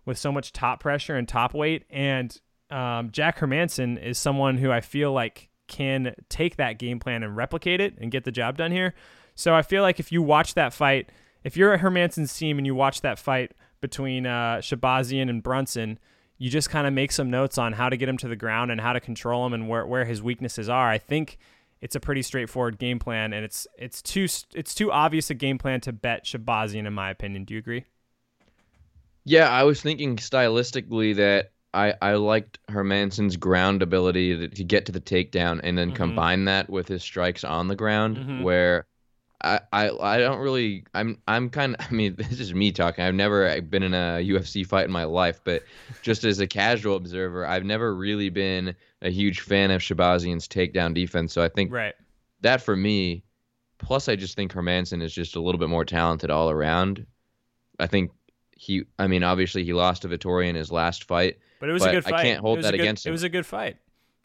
[0.04, 1.84] with so much top pressure and top weight.
[1.88, 2.36] And
[2.68, 7.36] um, Jack Hermansson is someone who I feel like can take that game plan and
[7.36, 8.94] replicate it and get the job done here.
[9.34, 11.10] So I feel like if you watch that fight,
[11.42, 15.98] if you're at Hermansson's team and you watch that fight between uh, Shahbazyan and Brunson,
[16.38, 18.70] you just kind of make some notes on how to get him to the ground
[18.70, 20.88] and how to control him and where, where his weaknesses are.
[20.88, 21.38] I think
[21.80, 25.58] it's a pretty straightforward game plan, and it's it's too it's too obvious a game
[25.58, 27.44] plan to bet Shahbazyan, in my opinion.
[27.44, 27.84] Do you agree?
[29.24, 34.86] Yeah, I was thinking stylistically that I, I liked Hermansson's ground ability to, to get
[34.86, 35.94] to the takedown and then Mhm.
[35.96, 38.42] combine that with his strikes on the ground, Mhm.
[38.42, 38.86] where
[39.42, 43.04] I, I I don't really I'm I'm kind of I mean this is me talking.
[43.04, 45.62] I've never been in a UFC fight in my life, but
[46.02, 50.94] just as a casual observer, I've never really been a huge fan of Shahbazyan's takedown
[50.94, 51.32] defense.
[51.34, 51.94] So I think Right.
[52.40, 53.22] that for me,
[53.78, 57.04] plus I just think Hermansson is just a little bit more talented all around.
[57.80, 58.12] I think
[58.56, 61.38] he I mean obviously he lost to Vittoria in his last fight.
[61.64, 62.14] But it was But a good fight.
[62.14, 63.12] I can't hold It that good- against It him.
[63.12, 63.76] was a good fight.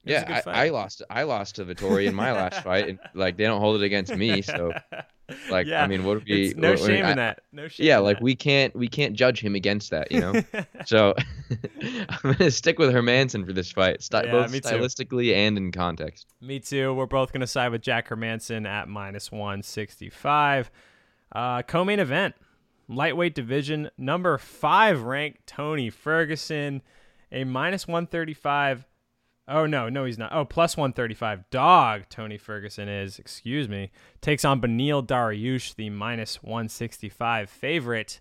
[0.06, 0.56] It was a good Yeah, fight.
[0.56, 3.62] I, I lost I lost to Vittoria in my last fight and like they don't
[3.62, 4.74] hold it against me, so
[5.50, 7.42] like Yeah, I mean what would be no what- shame I- in that.
[7.54, 7.86] No shame.
[7.88, 8.24] yeah like that.
[8.24, 10.34] we can't we can't judge him against that you know
[10.86, 11.14] so
[12.24, 14.70] i'm gonna stick with hermansson for this fight sti- Yeah, both me too.
[14.70, 16.94] stylistically and in context Me too.
[16.94, 20.72] We're both going to side with Jack Hermansson at minus 165.
[21.32, 22.36] Uh, co main event,
[22.88, 26.82] lightweight division, number five ranked Tony Ferguson,
[27.32, 28.86] a minus 135.
[29.48, 30.32] Oh, no, no, he's not.
[30.34, 31.50] Oh, plus 135.
[31.50, 38.20] Dog, Tony Ferguson is, excuse me, takes on Beneil Dariush, the minus 165 favorite.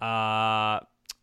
[0.00, 0.80] Uh,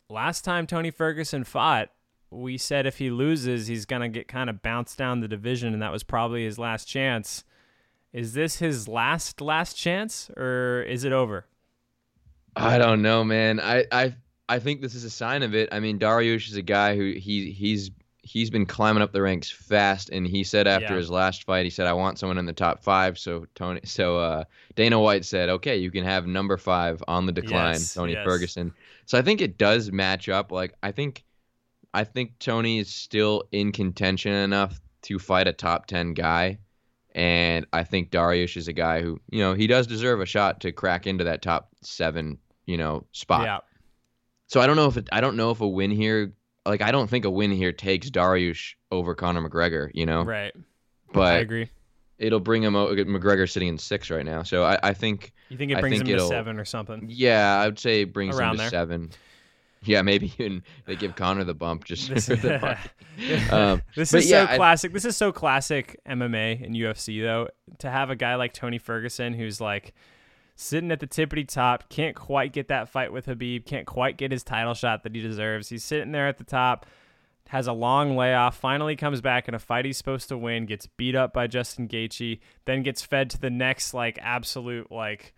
[0.10, 1.89] last time Tony Ferguson fought,
[2.30, 5.82] we said if he loses, he's gonna get kind of bounced down the division, and
[5.82, 7.44] that was probably his last chance.
[8.12, 11.46] Is this his last last chance, or is it over?
[12.56, 14.16] i don't know man i i
[14.49, 17.13] i think this is a sign of it i mean dariush is a guy who
[17.13, 17.91] he he's
[18.25, 20.97] he's been climbing up the ranks fast and he said after Yeah.
[20.97, 24.17] his last fight he said i want someone in the top five so tony so
[24.17, 24.43] uh
[24.75, 28.23] dana white said okay you can have number five on the decline Yes, tony yes.
[28.23, 28.73] ferguson
[29.06, 31.23] so i think it does match up like i think
[31.95, 36.58] I think Tony is still in contention enough to fight a top 10 guy.
[37.13, 40.60] And I think Dariush is a guy who, you know, he does deserve a shot
[40.62, 43.43] to crack into that top seven, you know, spot.
[43.43, 43.60] Yeah,
[44.47, 46.34] So I don't know if it, I don't know if a win here,
[46.65, 50.53] like I don't think a win here takes Dariush over Conor McGregor, you know, right.
[51.12, 51.69] But I agree.
[52.17, 52.73] it'll bring him.
[52.73, 55.97] McGregor sitting in six right now, so I, I think, You think it I brings
[55.97, 57.06] think him to seven or something?
[57.08, 58.69] yeah, I would say it brings Around him to there.
[58.69, 59.12] seven.
[59.86, 62.77] Yeah, maybe even they give Conor the bump just This, for the.
[63.51, 64.91] Um, this is yeah, so I- classic.
[64.93, 67.49] This is so classic MMA and UFC though.
[67.79, 69.93] To have a guy like Tony Ferguson who's like
[70.56, 74.32] sitting at the tippity top, can't quite get that fight with Habib, can't quite get
[74.32, 75.70] his title shot that he deserves.
[75.70, 76.86] He's sitting there at the top,
[77.48, 80.88] has a long layoff, finally comes back in a fight he's supposed to win, gets
[80.88, 85.34] beat up by Justin Gaethje, then gets fed to the next like absolute like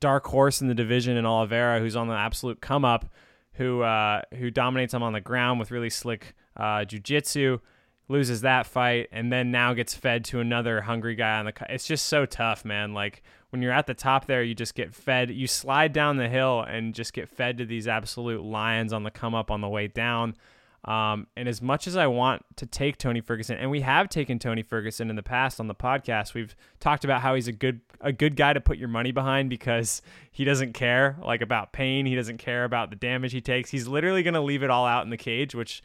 [0.00, 3.06] dark horse in the division in Oliveira, who's on the absolute come up,
[3.52, 7.60] who uh, who dominates him on the ground with really slick uh, jujitsu,
[8.08, 11.52] loses that fight, and then now gets fed to another hungry guy on the.
[11.68, 12.94] It's just so tough, man.
[12.94, 15.30] Like when you're at the top there, you just get fed.
[15.30, 19.10] You slide down the hill and just get fed to these absolute lions on the
[19.10, 20.34] come up on the way down.
[20.84, 24.38] Um, and as much as I want to take Tony Ferguson, and we have taken
[24.38, 27.80] Tony Ferguson in the past on the podcast, we've talked about how he's a good
[28.00, 32.06] a good guy to put your money behind because he doesn't care like about pain,
[32.06, 33.70] he doesn't care about the damage he takes.
[33.70, 35.82] He's literally to leave it all out in the cage, which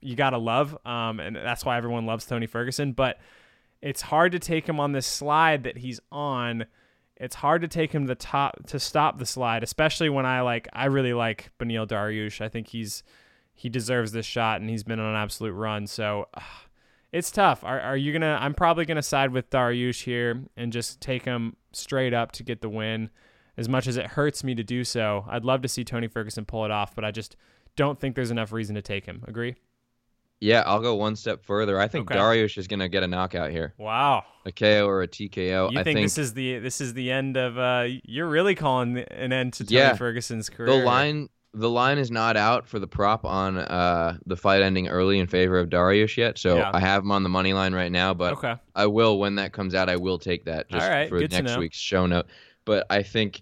[0.00, 2.92] you gotta love, um, and that's why everyone loves Tony Ferguson.
[2.92, 3.18] But
[3.82, 6.66] it's hard to take him on this slide that he's on.
[7.18, 10.42] It's hard to take him to the top to stop the slide, especially when I
[10.42, 12.40] like I really like Beneil Dariush.
[12.40, 13.02] I think he's
[13.54, 15.86] he deserves this shot and he's been on an absolute run.
[15.86, 16.40] So uh,
[17.12, 17.64] it's tough.
[17.64, 18.38] Are, are you gonna?
[18.40, 22.60] I'm probably gonna side with Dariush here and just take him straight up to get
[22.60, 23.10] the win.
[23.56, 26.44] As much as it hurts me to do so, I'd love to see Tony Ferguson
[26.44, 27.36] pull it off, but I just
[27.74, 29.24] don't think there's enough reason to take him.
[29.26, 29.54] Agree?
[30.40, 31.80] Yeah, I'll go one step further.
[31.80, 32.20] I think Okay.
[32.20, 34.24] Dariush is gonna get a knockout here, Wow.
[34.44, 35.72] a KO or a TKO.
[35.72, 37.56] You I think, this is the this is the end of?
[37.58, 39.94] uh You're really calling an end to Tony Yeah.
[39.94, 40.68] Ferguson's career.
[40.78, 44.88] the line the line is not out for the prop on uh the fight ending
[44.88, 46.36] early in favor of Dariush yet.
[46.36, 46.70] So Yeah.
[46.74, 48.56] I have him on the money line right now, but Okay.
[48.74, 49.88] I will when that comes out.
[49.88, 52.26] I will take that just right, for next week's show note.
[52.66, 53.40] But I think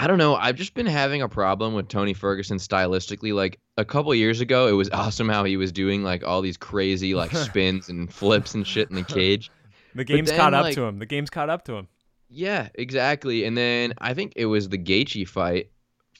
[0.00, 0.34] I don't know.
[0.36, 3.32] I've just been having a problem with Tony Ferguson stylistically.
[3.34, 6.56] Like a couple years ago, it was awesome how he was doing like all these
[6.58, 9.50] crazy like spins and flips and shit in the cage.
[9.94, 10.98] The game's then, caught up like- to him.
[10.98, 11.88] The game's caught up to him.
[12.28, 13.44] Yeah, exactly.
[13.44, 15.70] And then I think it was the Gaethje fight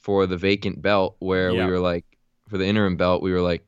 [0.01, 1.65] for the vacant belt where Yeah.
[1.67, 2.03] we were like,
[2.49, 3.63] for the interim belt, we were like,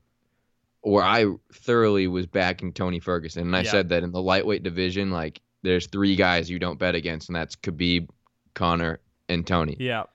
[0.82, 3.69] where I thoroughly was backing Tony Ferguson, and I Yeah.
[3.71, 7.36] said that in the lightweight division, like, there's three guys you don't bet against, and
[7.36, 8.10] that's Khabib,
[8.56, 8.99] Conor,
[9.30, 9.77] and Tony.
[9.80, 10.06] Yeah.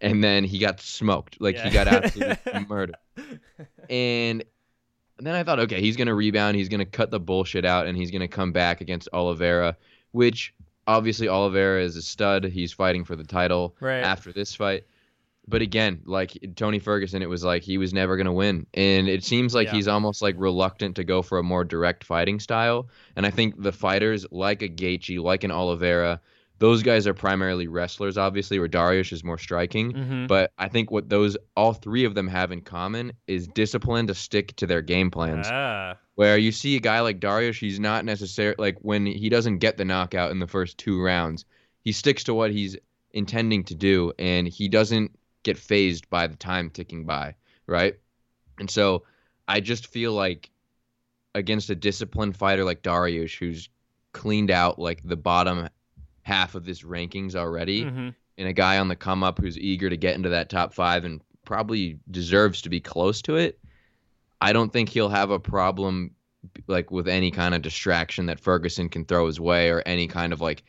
[0.00, 2.96] And then he got smoked, like he got absolutely murdered.
[3.88, 4.44] And
[5.18, 8.10] then I thought, okay, he's gonna rebound, he's gonna cut the bullshit out, and he's
[8.10, 9.76] gonna come back against Oliveira,
[10.12, 10.52] which
[10.86, 12.44] obviously Oliveira is a stud.
[12.44, 14.00] He's fighting for the title Right.
[14.00, 14.84] after this fight.
[15.48, 19.24] But again, like Tony Ferguson, it was like he was never gonna win, and it
[19.24, 19.74] seems like Yeah.
[19.74, 22.88] he's almost like reluctant to go for a more direct fighting style.
[23.14, 26.20] And I think the fighters like a Gaethje, like an Oliveira,
[26.58, 29.92] those guys are primarily wrestlers, obviously, where Darius is more striking.
[29.92, 30.28] Mhm.
[30.28, 34.14] But I think what those all three of them have in common is discipline to
[34.14, 35.46] stick to their game plans.
[35.50, 35.96] Ah.
[36.14, 39.76] Where you see a guy like Darius, he's not necessarily like when he doesn't get
[39.76, 41.44] the knockout in the first two rounds,
[41.82, 42.76] he sticks to what he's
[43.12, 45.10] intending to do, and he doesn't
[45.42, 47.34] get phased by the time ticking by,
[47.66, 47.96] right?
[48.58, 49.04] And so
[49.46, 50.50] I just feel like
[51.34, 53.68] against a disciplined fighter like Darius, who's
[54.12, 55.68] cleaned out like the bottom
[56.26, 58.12] half of this rankings already, Mhm.
[58.36, 61.04] and a guy on the come up who's eager to get into that top five
[61.04, 63.60] and probably deserves to be close to it,
[64.40, 66.10] I don't think he'll have a problem
[66.66, 70.32] like with any kind of distraction that Ferguson can throw his way or any kind
[70.32, 70.64] of like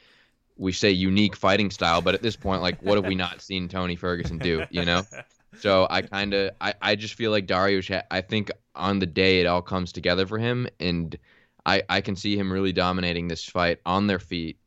[0.58, 3.68] we say unique fighting style, but at this point, like what have we not seen
[3.68, 4.64] Tony Ferguson do?
[4.70, 5.02] You know.
[5.60, 7.92] So I kind of I, I just feel like Dariush.
[7.92, 11.18] Ha- I think on the day it all comes together for him, and
[11.66, 14.60] I I can see him really dominating this fight on their feet,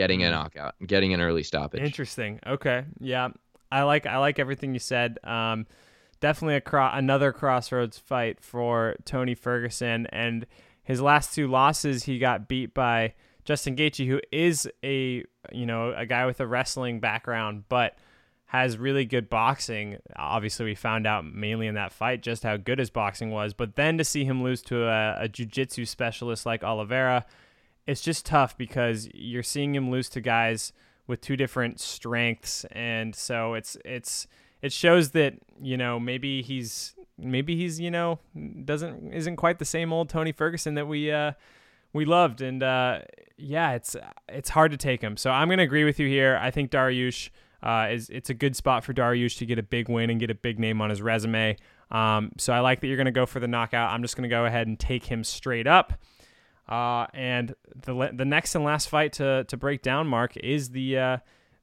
[0.00, 1.82] getting a knockout, getting an early stoppage.
[1.82, 2.40] Interesting.
[2.46, 2.84] Okay.
[3.00, 3.28] Yeah.
[3.70, 5.18] I like I like everything you said.
[5.22, 5.66] Um,
[6.20, 10.46] definitely a cro- another crossroads fight for Tony Ferguson and
[10.84, 13.12] his last two losses he got beat by
[13.44, 17.98] Justin Gaethje who is a you know a guy with a wrestling background but
[18.46, 19.98] has really good boxing.
[20.16, 23.76] Obviously we found out mainly in that fight just how good his boxing was, but
[23.76, 27.26] then to see him lose to a, a jiu-jitsu specialist like Oliveira,
[27.90, 30.72] it's just tough because you're seeing him lose to guys
[31.08, 32.64] with two different strengths.
[32.70, 34.28] And so it's it's
[34.62, 38.20] it shows that you know maybe he's maybe he's you know
[38.64, 41.32] doesn't isn't quite the same old Tony Ferguson that we uh
[41.92, 42.42] we loved.
[42.42, 43.00] And uh
[43.36, 43.96] yeah it's
[44.28, 45.16] it's hard to take him.
[45.16, 46.38] So I'm going to agree with you here.
[46.40, 49.88] I think Dariush uh is it's a good spot for Dariush to get a big
[49.88, 51.56] win and get a big name on his resume.
[51.90, 53.90] Um so I like that you're going to go for the knockout.
[53.90, 55.94] I'm just going to go ahead and take him straight up
[56.70, 60.98] uh, and the the next and last fight to to break down, Mark, is the
[60.98, 61.16] uh,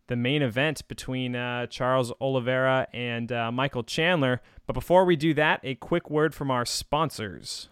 [0.07, 4.41] the main event between uh, Charles Oliveira and uh, Michael Chandler.
[4.65, 7.69] But before we do that, a quick word from our sponsors.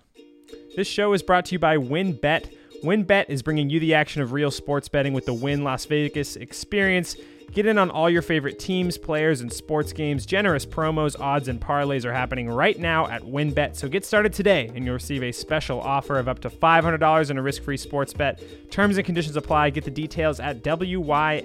[0.75, 2.53] This show is brought to you by WynnBET.
[2.83, 6.35] WynnBET is bringing you the action of real sports betting with the Wynn Las Vegas
[6.35, 7.15] experience.
[7.51, 10.25] Get in on all your favorite teams, players, and sports games.
[10.25, 13.75] Generous promos, odds, and parlays are happening right now at WynnBET.
[13.75, 17.37] So get started today and you'll receive a special offer of up to $500 in
[17.37, 18.43] a risk free sports bet.
[18.71, 19.69] Terms and conditions apply.
[19.69, 21.39] Get the details at WYNNBet.com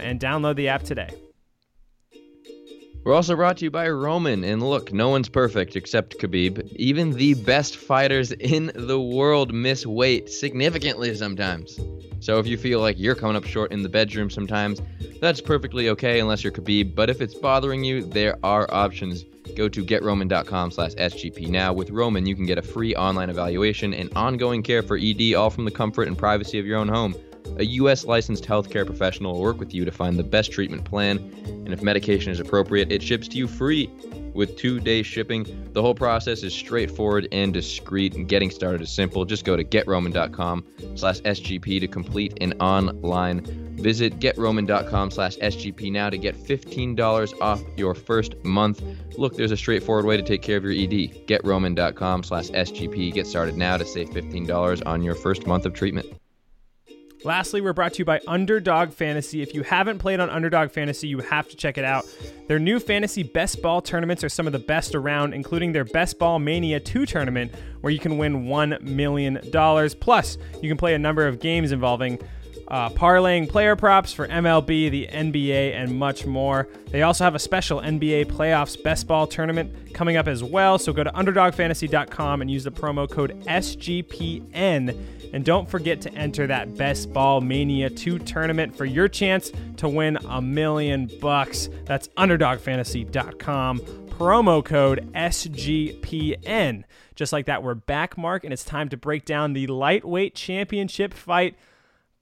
[0.00, 1.25] and download the app today.
[3.06, 4.42] We're also brought to you by Roman.
[4.42, 6.72] And look, no one's perfect except Khabib.
[6.74, 11.78] Even the best fighters in the world miss weight significantly sometimes.
[12.18, 14.82] So if you feel like you're coming up short in the bedroom sometimes,
[15.20, 16.96] that's perfectly okay unless you're Khabib.
[16.96, 19.22] But if it's bothering you, there are options.
[19.54, 21.72] Go to getroman.com slash SGP now.
[21.72, 25.50] With Roman, you can get a free online evaluation and ongoing care for ED, all
[25.50, 27.14] from the comfort and privacy of your own home.
[27.58, 28.04] A U.S.
[28.04, 31.82] licensed healthcare professional will work with you to find the best treatment plan, and if
[31.82, 33.90] medication is appropriate, it ships to you free
[34.36, 35.70] with two day shipping.
[35.72, 39.24] The whole process is straightforward and discreet, and getting started is simple.
[39.24, 43.40] Just go to getroman.com slash SGP to complete an online
[43.76, 44.20] visit.
[44.20, 48.82] Getroman.com slash SGP now to get $15 off your first month.
[49.16, 51.26] Look, there's a straightforward way to take care of your ED.
[51.26, 53.12] Getroman.com slash SGP.
[53.12, 56.06] Get started now to save $15 on your first month of treatment.
[57.24, 59.42] Lastly, we're brought to you by Underdog Fantasy.
[59.42, 62.06] If you haven't played on Underdog Fantasy, you have to check it out.
[62.46, 66.18] Their new fantasy best ball tournaments are some of the best around, including their Best
[66.18, 69.40] Ball Mania 2 tournament, where you can win $1 million.
[69.98, 72.20] Plus, you can play a number of games involving
[72.68, 76.68] uh, parlaying player props for MLB, the NBA, and much more.
[76.90, 80.78] They also have a special NBA playoffs best ball tournament coming up as well.
[80.78, 85.32] So go to underdogfantasy.com and use the promo code SGPN.
[85.32, 89.88] And don't forget to enter that Best Ball Mania 2 tournament for your chance to
[89.88, 91.68] win a million bucks.
[91.84, 93.80] That's underdogfantasy.com.
[93.80, 96.84] Promo code SGPN.
[97.14, 101.12] Just like that, we're back, Mark, and it's time to break down the lightweight championship
[101.12, 101.56] fight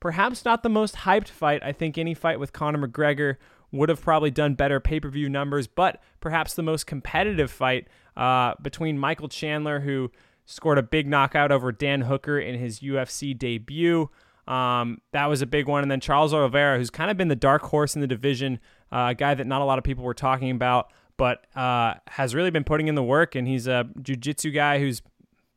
[0.04, 1.62] perhaps not the most hyped fight.
[1.64, 3.36] I think any fight with Conor McGregor
[3.72, 7.88] would have probably done better pay per view numbers, but perhaps the most competitive fight
[8.14, 10.10] uh, between Michael Chandler, who
[10.44, 14.10] scored a big knockout over Dan Hooker in his UFC debut.
[14.46, 15.80] Um, that was a big one.
[15.80, 18.60] And then Charles Oliveira, who's kind of been the dark horse in the division,
[18.92, 22.34] uh, a guy that not a lot of people were talking about, but uh, has
[22.34, 23.34] really been putting in the work.
[23.34, 25.00] And he's a jiu jitsu guy who's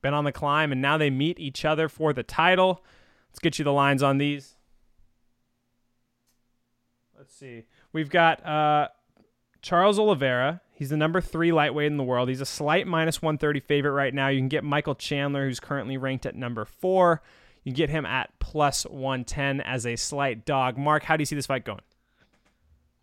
[0.01, 0.71] been on the climb.
[0.71, 2.81] And now they meet each other for the title.
[3.37, 4.55] Let's get you the lines on these.
[7.15, 7.65] Let's see.
[7.93, 8.87] We've got uh,
[9.61, 10.61] Charles Oliveira.
[10.73, 12.29] He's the number three lightweight in the world.
[12.29, 14.29] He's a slight minus 130 favorite right now.
[14.29, 17.21] You can get Michael Chandler, who's currently ranked at number four.
[17.63, 20.75] You get him at plus 110 as a slight dog.
[20.75, 21.81] Mark, how do you see this fight going?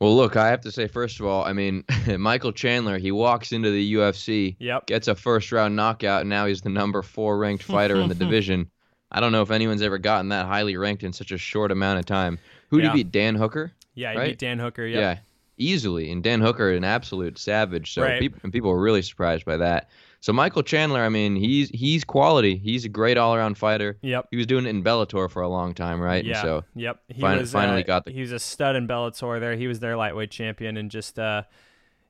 [0.01, 1.85] Well, look, I have to say, first of all, I mean,
[2.19, 4.87] Michael Chandler, he walks into the UFC, Yep.
[4.87, 8.15] gets a first round knockout, and now he's the number four ranked fighter in the
[8.17, 8.69] division.
[9.15, 12.01] I don't know if anyone's ever gotten that highly ranked in such a short amount
[12.01, 12.39] of time.
[12.71, 13.13] Who did he beat?
[13.13, 13.73] Dan Hooker?
[13.95, 14.29] Yeah, you Right?
[14.31, 14.85] beat Dan Hooker.
[14.85, 15.01] Yep.
[15.01, 15.19] Yeah,
[15.57, 16.11] easily.
[16.11, 17.93] And Dan Hooker, an absolute savage.
[17.95, 18.21] So Right.
[18.21, 19.89] people, and people were really surprised by that.
[20.21, 22.57] So Michael Chandler, I mean, he's he's quality.
[22.57, 23.99] He's a great all around fighter.
[24.01, 24.29] Yep.
[24.31, 26.25] He was doing it in Bellator for a long time, right?
[26.25, 26.39] Yeah.
[26.39, 27.01] And so yep.
[27.09, 29.39] He fin- was finally uh, got the- He was a stud in Bellator.
[29.39, 31.43] There, he was their lightweight champion, and just uh,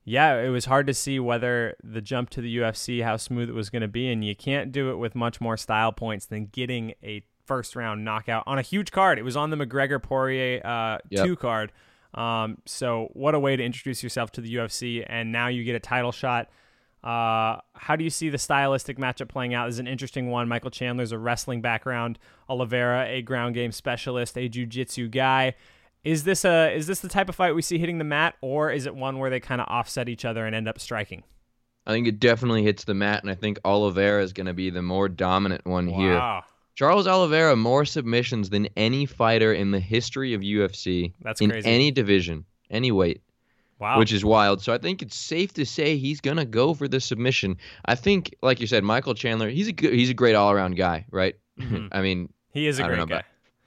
[0.05, 3.55] yeah, it was hard to see whether the jump to the UFC how smooth it
[3.55, 6.47] was going to be, and you can't do it with much more style points than
[6.47, 9.19] getting a first round knockout on a huge card.
[9.19, 11.25] It was on the McGregor Poirier uh, Yep.
[11.27, 11.73] two card.
[12.15, 15.75] Um, so what a way to introduce yourself to the UFC, and now you get
[15.75, 16.49] a title shot.
[17.03, 19.67] Uh, how do you see the stylistic matchup playing out?
[19.67, 20.49] This is an interesting one.
[20.49, 22.19] Michael Chandler's a wrestling background.
[22.49, 25.55] Oliveira, a ground game specialist, a jiu-jitsu guy.
[26.05, 28.71] Is this a is this the type of fight we see hitting the mat, or
[28.71, 31.23] is it one where they kind of offset each other and end up striking?
[31.87, 34.71] I think it definitely hits the mat, and I think Oliveira is going to be
[34.71, 36.41] the more dominant one here.
[36.75, 41.69] Charles Oliveira more submissions than any fighter in the history of UFC That's in crazy.
[41.69, 43.21] any division, any weight.
[43.79, 43.99] wow.
[43.99, 44.61] which is wild.
[44.63, 47.59] So I think it's safe to say he's gonna go for the submission.
[47.85, 50.77] I think, like you said, Michael Chandler, he's a good, he's a great all around
[50.77, 51.35] guy, right?
[51.61, 51.89] Mhm.
[51.93, 53.23] I mean, he is a I great guy.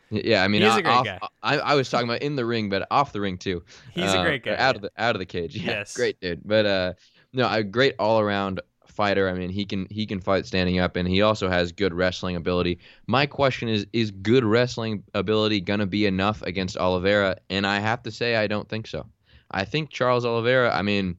[0.10, 1.20] Yeah, I mean, He is a o- great off- guy.
[1.44, 3.64] I, I was talking about in the ring, but off the ring too.
[3.94, 5.56] He's a Uh, great guy, Out of the out of the cage.
[5.62, 5.96] Yeah, Yes.
[5.96, 6.42] great dude.
[6.46, 6.94] But uh,
[7.34, 9.30] no, a great all around fighter.
[9.30, 12.36] I mean, he can he can fight standing up, and he also has good wrestling
[12.36, 12.80] ability.
[13.06, 17.38] My question is, is good wrestling ability gonna be enough against Oliveira?
[17.50, 19.06] And I have to say, I don't think so.
[19.52, 20.74] I think Charles Oliveira.
[20.76, 21.18] I mean.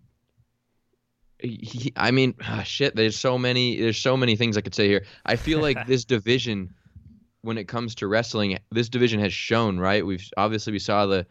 [1.40, 2.34] He, I mean,
[2.64, 2.96] shit.
[2.96, 3.80] There's so many.
[3.80, 5.04] There's so many things I could say here.
[5.24, 6.74] I feel like this division,
[7.42, 10.04] when it comes to wrestling, this division has shown right.
[10.04, 11.26] We've obviously we saw the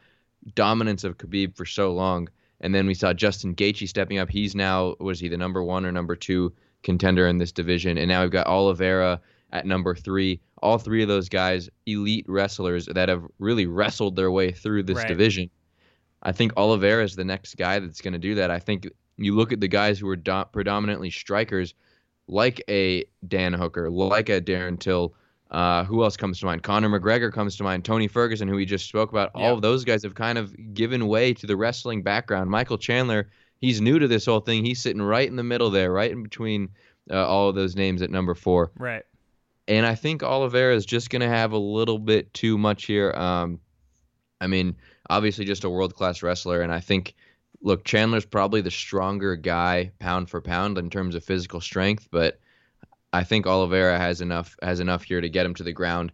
[0.56, 2.30] dominance of Khabib for so long,
[2.62, 4.30] and then we saw Justin Gaethje stepping up.
[4.30, 6.54] He's now was he the number one or number two
[6.84, 9.20] contender in this division, and now we've got Oliveira
[9.52, 10.40] at number three.
[10.62, 14.98] All three of those guys, elite wrestlers that have really wrestled their way through this
[14.98, 15.08] Right.
[15.08, 15.50] division.
[16.24, 18.50] I think Oliveira is the next guy that's going to do that.
[18.50, 21.76] I think you look at the guys who are do- predominantly strikers,
[22.28, 25.14] like a Dan Hooker, like a Darren Till.
[25.50, 26.64] Uh, who else comes to mind?
[26.64, 27.86] Conor McGregor comes to mind.
[27.86, 29.32] Tony Ferguson, who we just spoke about.
[29.34, 29.44] Yeah.
[29.44, 32.50] All of those guys have kind of given way to the wrestling background.
[32.50, 33.30] Michael Chandler,
[33.62, 34.66] he's new to this whole thing.
[34.66, 36.70] He's sitting right in the middle there, right in between
[37.10, 38.72] uh, all of those names at number four.
[38.78, 39.04] Right.
[39.70, 43.12] And I think Oliveira is just going to have a little bit too much here.
[43.12, 43.60] Um,
[44.40, 44.76] I mean,
[45.10, 46.62] obviously, just a world class wrestler.
[46.62, 47.16] And I think,
[47.62, 52.40] look, Chandler's probably the stronger guy pound for pound in terms of physical strength, but
[53.14, 56.12] I think Oliveira has enough has enough here to get him to the ground.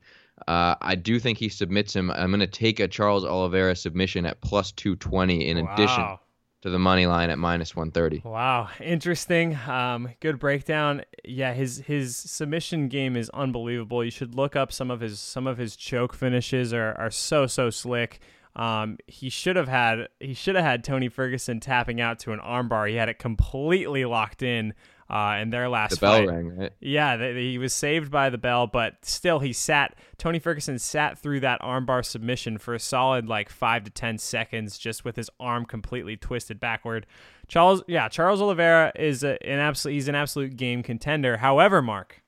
[0.47, 2.11] Uh, I do think he submits him.
[2.11, 6.17] I'm going to take a Charles Oliveira submission at plus 220 in addition
[6.63, 8.21] to the money line at minus 130.
[8.25, 9.55] Wow, interesting.
[9.67, 11.03] Um, good breakdown.
[11.23, 14.03] Yeah, his his submission game is unbelievable.
[14.03, 17.47] You should look up some of his some of his choke finishes are are so
[17.47, 18.19] so slick.
[18.55, 22.39] Um, he should have had he should have had Tony Ferguson tapping out to an
[22.39, 22.89] armbar.
[22.89, 24.73] He had it completely locked in
[25.13, 26.27] uh, in their last The bell fight.
[26.27, 26.71] rang, right?
[26.79, 29.95] Yeah, he was saved by the bell, but still, he sat.
[30.17, 34.77] Tony Ferguson sat through that armbar submission for a solid like five to ten seconds,
[34.79, 37.05] just with his arm completely twisted backward.
[37.47, 39.93] Charles, yeah, Charles Oliveira is a, an absolute.
[39.93, 41.37] He's an absolute game contender.
[41.37, 42.23] However, Mark,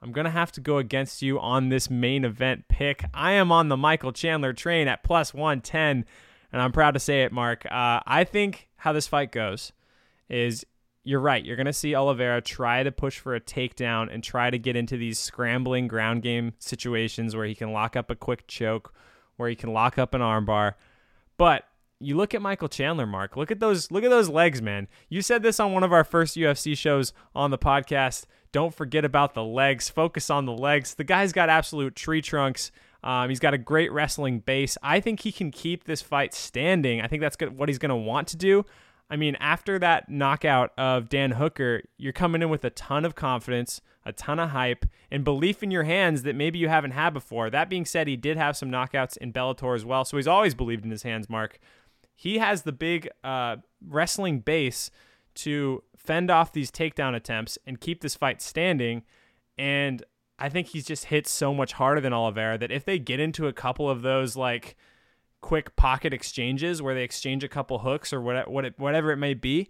[0.00, 3.04] I'm gonna have to go against you on this main event pick.
[3.12, 6.06] I am on the Michael Chandler train at plus 110,
[6.52, 7.66] and I'm proud to say it, Mark.
[7.66, 9.72] Uh, I think how this fight goes
[10.30, 10.64] is
[11.04, 11.44] you're right.
[11.44, 14.74] You're going to see Oliveira try to push for a takedown and try to get
[14.74, 18.92] into these scrambling ground game situations where he can lock up a quick choke,
[19.36, 20.74] where he can lock up an armbar.
[21.36, 21.64] But
[22.00, 23.36] you look at Michael Chandler, Mark.
[23.36, 24.88] Look at those look at those legs, man.
[25.08, 28.24] You said this on one of our first UFC shows on the podcast.
[28.50, 29.90] Don't forget about the legs.
[29.90, 30.94] Focus on the legs.
[30.94, 32.70] The guy's got absolute tree trunks.
[33.02, 34.78] Um, he's got a great wrestling base.
[34.82, 37.02] I think he can keep this fight standing.
[37.02, 38.64] I think that's good, what he's going to want to do.
[39.14, 43.14] I mean, after that knockout of Dan Hooker, you're coming in with a ton of
[43.14, 47.14] confidence, a ton of hype, and belief in your hands that maybe you haven't had
[47.14, 47.48] before.
[47.48, 50.56] That being said, he did have some knockouts in Bellator as well, so he's always
[50.56, 51.60] believed in his hands, Mark.
[52.16, 54.90] He has the big uh, wrestling base
[55.36, 59.04] to fend off these takedown attempts and keep this fight standing.
[59.56, 60.02] And
[60.40, 63.46] I think he's just hit so much harder than Oliveira that if they get into
[63.46, 64.74] a couple of those, like,
[65.44, 69.18] quick pocket exchanges where they exchange a couple hooks or what, what it, whatever it
[69.18, 69.68] may be,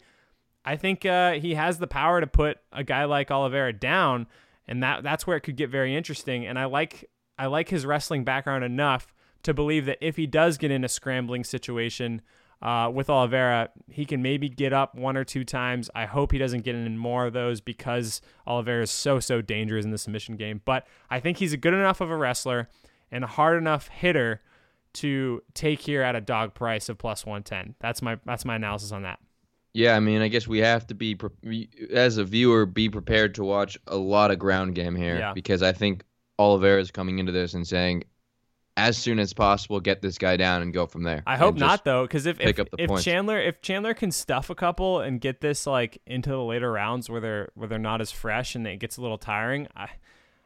[0.64, 4.28] I think uh, he has the power to put a guy like Oliveira down,
[4.68, 6.46] and that that's where it could get very interesting.
[6.46, 9.12] And I like I like his wrestling background enough
[9.42, 12.22] to believe that if he does get in a scrambling situation
[12.62, 15.90] uh, with Oliveira, he can maybe get up one or two times.
[15.92, 19.84] I hope he doesn't get in more of those because Oliveira is so so dangerous
[19.84, 20.62] in the submission game.
[20.64, 22.68] But I think he's a good enough of a wrestler
[23.10, 24.40] and a hard enough hitter
[24.94, 27.74] to take here at a dog price of plus 110.
[27.80, 29.18] That's my that's my analysis on that.
[29.72, 31.18] Yeah, I mean, I guess we have to be
[31.92, 35.32] as a viewer be prepared to watch a lot of ground game here Yeah.
[35.32, 36.04] because I think
[36.38, 38.04] Oliveira is coming into this and saying,
[38.76, 41.22] as soon as possible, get this guy down and go from there.
[41.26, 43.04] I hope not though, because if if, if points.
[43.04, 47.08] Chandler if Chandler can stuff a couple and get this like into the later rounds
[47.10, 49.88] where they're where they're not as fresh and it gets a little tiring, I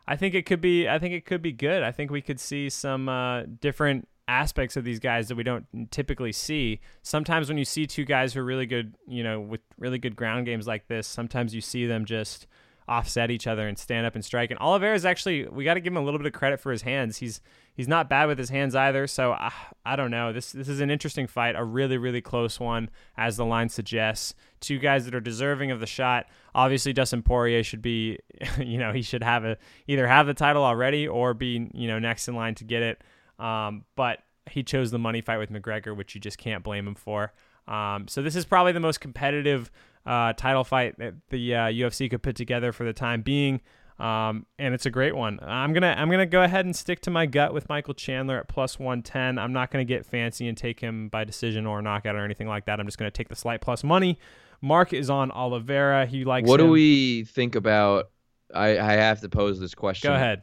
[0.06, 1.82] I think it could be I think it could be good.
[1.82, 5.66] I think we could see some uh, different aspects of these guys that we don't
[5.90, 6.80] typically see.
[7.02, 10.14] Sometimes when you see two guys who are really good, you know, with really good
[10.14, 12.46] ground games like this, sometimes you see them just
[12.88, 14.50] offset each other and stand up and strike.
[14.50, 16.72] And Oliveira is actually we got to give him a little bit of credit for
[16.72, 17.18] his hands.
[17.18, 17.40] He's
[17.74, 19.06] he's not bad with his hands either.
[19.06, 19.52] So I,
[19.84, 20.32] I don't know.
[20.32, 24.34] This this is an interesting fight, a really really close one as the line suggests.
[24.60, 26.26] Two guys that are deserving of the shot.
[26.54, 28.18] Obviously, Dustin Poirier should be,
[28.58, 29.56] you know, he should have a
[29.86, 33.02] either have the title already or be you know next in line to get it.
[33.38, 34.20] Um, but
[34.50, 37.32] he chose the money fight with McGregor, which you just can't blame him for.
[37.66, 39.70] Um, so this is probably the most competitive
[40.06, 43.60] uh, title fight that the uh, UFC could put together for the time being,
[43.98, 45.38] um, and it's a great one.
[45.42, 48.48] I'm gonna I'm gonna go ahead and stick to my gut with Michael Chandler at
[48.48, 49.38] plus 110.
[49.38, 52.64] I'm not gonna get fancy and take him by decision or knockout or anything like
[52.66, 52.80] that.
[52.80, 54.18] I'm just gonna take the slight plus money.
[54.62, 56.06] Mark is on Oliveira.
[56.06, 56.48] He likes.
[56.48, 58.10] What do we think about?
[58.54, 60.08] I, I have to pose this question.
[60.08, 60.42] Go ahead.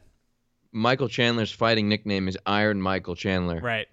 [0.76, 3.88] Michael Chandler's fighting nickname is Iron Michael Chandler, Right.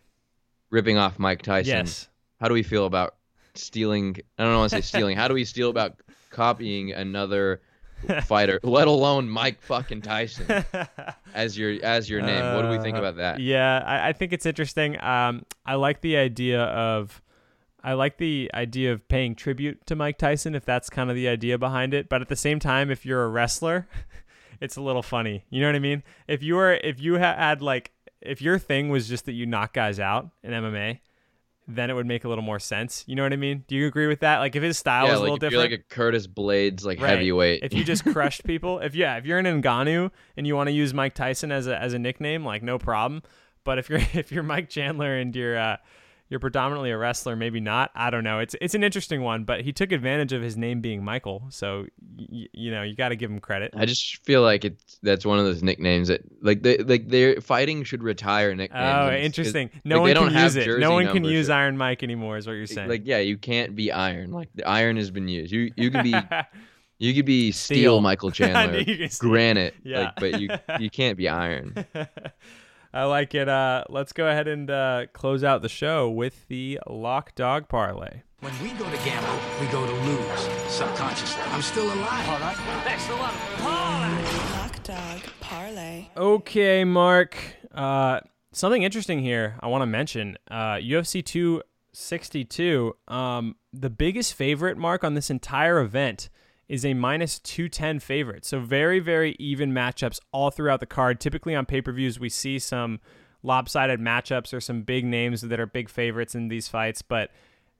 [0.70, 1.78] ripping off Mike Tyson.
[1.78, 2.10] Yes.
[2.42, 3.16] How do we feel about
[3.56, 4.18] stealing?
[4.38, 5.16] I don't want to say stealing.
[5.16, 5.96] How do we feel about
[6.30, 7.62] copying another
[8.26, 10.66] fighter, let alone Mike fucking Tyson
[11.34, 12.54] as your as your name?
[12.56, 13.40] What do we think Uh, about that?
[13.40, 15.02] Yeah, I, I think it's interesting.
[15.02, 17.22] Um, I like the idea of,
[17.82, 21.30] I like the idea of paying tribute to Mike Tyson if that's kind of the
[21.30, 22.10] idea behind it.
[22.10, 23.88] But at the same time, if you're a wrestler,
[24.64, 25.46] it's a little funny.
[25.50, 26.04] You know what I mean?
[26.28, 27.92] If you were, if you ha- had like,
[28.22, 31.00] if your thing was just that you knock guys out in MMA.
[31.66, 33.06] Then it would make a little more sense.
[33.08, 33.64] You know what I mean?
[33.70, 34.40] Do you agree with that?
[34.40, 36.84] Like if his style yeah, was a little if different, you're like a Curtis Blaydes
[36.84, 37.12] like Right.
[37.12, 37.64] heavyweight.
[37.64, 40.74] if you just crushed people, if yeah, if you're an Ngannou and you want to
[40.74, 43.24] use Mike Tyson as a as a nickname, like no problem.
[43.64, 45.78] But if you're if you're Mike Chandler and you're uh,
[46.34, 47.92] you're predominantly a wrestler, maybe not.
[47.94, 48.40] I don't know.
[48.40, 51.86] It's it's an interesting one, but he took advantage of his name being Michael, so
[52.18, 53.72] y- you know you got to give him credit.
[53.78, 57.40] I just feel like it's that's one of those nicknames that like they like their
[57.40, 59.12] fighting should retire nicknames.
[59.12, 59.70] Oh, interesting.
[59.86, 60.80] No like, one don't can have use it.
[60.80, 62.38] No one can use Iron Mike anymore.
[62.38, 62.90] Is what you're saying.
[62.90, 64.32] Like yeah, you can't be Iron.
[64.32, 65.52] Like the Iron has been used.
[65.52, 66.16] You you can be
[66.98, 67.76] you could be Steel.
[67.78, 69.30] Steel Michael Chandler, You can steal.
[69.30, 69.76] Granite.
[69.84, 70.00] Yeah.
[70.00, 71.86] Like, but you you can't be Iron.
[72.94, 73.50] I like it.
[73.50, 78.22] Uh, let's go ahead and uh, close out the show with the lock dog parlay.
[78.42, 80.40] When we go to gamble, we go to lose
[80.72, 81.42] subconsciously.
[81.48, 82.30] I'm still alive.
[82.30, 82.56] All right.
[82.84, 83.34] Thanks a lot.
[83.58, 84.24] Parlay.
[84.52, 86.10] Lock Dog Parlay.
[86.16, 87.38] Okay, Mark.
[87.74, 88.20] Uh,
[88.52, 90.38] something interesting here I want to mention.
[90.52, 92.96] Uh, UFC 262.
[93.08, 96.30] Um, the biggest favorite, Mark, on this entire event
[96.70, 98.46] is a minus 210 favorite.
[98.46, 101.20] So very, very even matchups all throughout the card.
[101.20, 103.00] Typically on pay per views, we see some
[103.44, 107.02] lopsided matchups or some big names that are big favorites in these fights.
[107.02, 107.32] But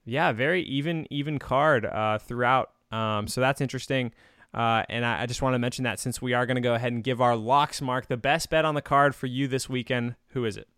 [0.04, 2.70] yeah, very even, even card uh, throughout.
[2.92, 4.12] Um, so that's interesting.
[4.52, 6.74] Uh, and I, I just want to mention that since we are going to go
[6.74, 9.68] ahead and give our locks, Mark, the best bet on the card for you this
[9.68, 10.14] weekend.
[10.28, 10.68] Who is it?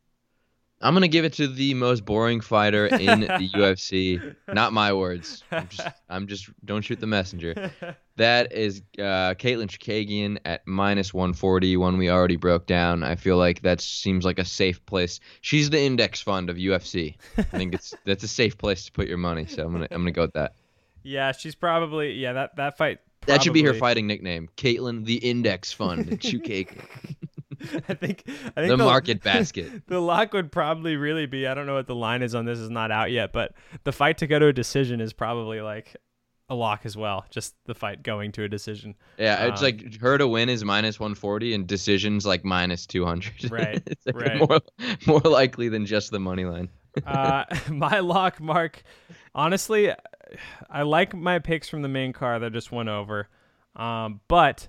[0.82, 4.36] I'm gonna give it to the most boring fighter in the UFC.
[4.46, 5.42] Not my words.
[5.50, 7.70] I'm just, I'm just don't shoot the messenger.
[8.16, 11.76] That is uh, Katlyn Chookagian at minus 140.
[11.78, 13.02] One we already broke down.
[13.02, 15.18] I feel like that seems like a safe place.
[15.40, 17.16] She's the index fund of UFC.
[17.38, 19.46] I think it's that's a safe place to put your money.
[19.46, 20.56] So I'm gonna I'm gonna go with that.
[21.02, 22.98] Yeah, she's probably yeah that that fight.
[23.26, 26.06] That should be her fighting nickname, Caitlin the Index Fund.
[26.20, 26.84] Chookagian.
[27.88, 28.24] I think
[28.56, 29.86] I think the market basket.
[29.86, 31.46] The lock would probably really be.
[31.46, 32.58] I don't know what the line is on this.
[32.58, 33.54] is not out yet, but
[33.84, 35.96] the fight to go to a decision is probably like
[36.48, 37.24] a lock as well.
[37.30, 38.94] Just the fight going to a decision.
[39.18, 43.32] Yeah, it's Um, like her to win is minus 140 and decisions like minus 200.
[43.50, 44.38] Right, like right.
[44.38, 44.60] More,
[45.06, 46.68] more likely than just the money line.
[47.04, 48.82] uh, my lock, Mark.
[49.34, 49.92] Honestly,
[50.70, 53.28] I like my picks from the main card that just went over,
[53.74, 54.68] um, but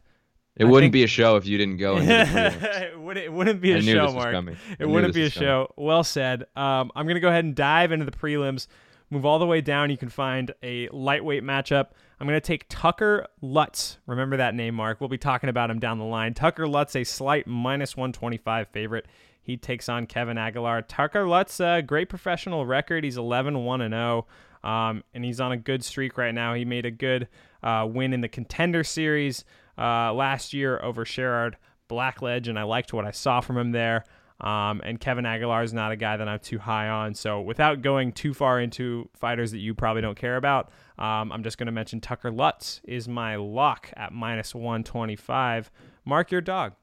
[0.60, 3.62] It I wouldn't think- be a show if you didn't go it wouldn't, it wouldn't
[3.62, 4.34] be a I show, Mark.
[4.36, 5.47] I It knew wouldn't be a was coming.
[5.47, 5.74] show.
[5.78, 6.43] Well said.
[6.55, 8.68] Um, I'm going to go ahead and dive into the prelims.
[9.10, 9.89] Move all the way down.
[9.89, 11.88] You can find a lightweight matchup.
[12.20, 13.99] I'm going to take Tucker Lutz.
[14.08, 14.99] Remember that name, Mark.
[14.99, 16.34] We'll be talking about him down the line.
[16.34, 19.05] Tucker Lutz, a slight minus 125 favorite.
[19.41, 20.82] He takes on Kevin Aguilar.
[20.82, 23.03] Tucker Lutz, a great professional record.
[23.05, 24.26] He's 11 1 and 0.
[24.68, 26.53] Um, and he's on a good streak right now.
[26.53, 27.30] He made a good
[27.63, 29.45] uh, win in the contender series
[29.78, 31.55] uh, last year over Sherrard
[31.89, 34.03] Blackledge, and I liked what I saw from him there.
[34.41, 37.15] Um, and Kevin Aguilar is not a guy that I'm too high on.
[37.15, 41.43] So without going too far into fighters that you probably don't care about, um, I'm
[41.43, 45.72] just going to mention Tucker Lutz is my lock at minus 125.
[46.05, 46.74] Mark your dog.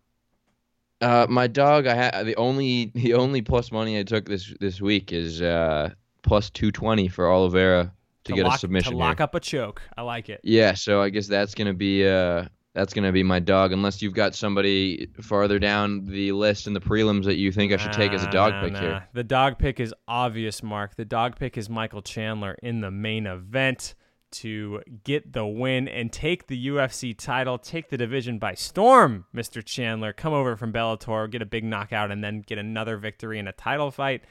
[1.01, 4.81] Uh, my dog, I had the only the only plus money I took this this
[4.81, 5.91] week is uh,
[6.25, 7.93] plus two twenty for Oliveira
[8.25, 8.93] to, get lock, a submission.
[8.93, 9.25] To lock here.
[9.25, 9.83] up a choke.
[9.97, 10.41] I like it.
[10.43, 14.15] Yeah, so I guess that's gonna be uh that's gonna be my dog, unless you've
[14.15, 18.13] got somebody farther down the list in the prelims that you think I should take
[18.13, 18.81] as a dog nah, pick nah.
[18.81, 19.09] here.
[19.13, 20.97] The dog pick is obvious, Mark.
[20.97, 23.95] The dog pick is Michael Chandler in the main event
[24.33, 29.65] to get the win and take the UFC title, take the division by storm, Mr.
[29.65, 30.13] Chandler.
[30.13, 33.53] Come over from Bellator, get a big knockout, and then get another victory in a
[33.53, 34.25] title fight.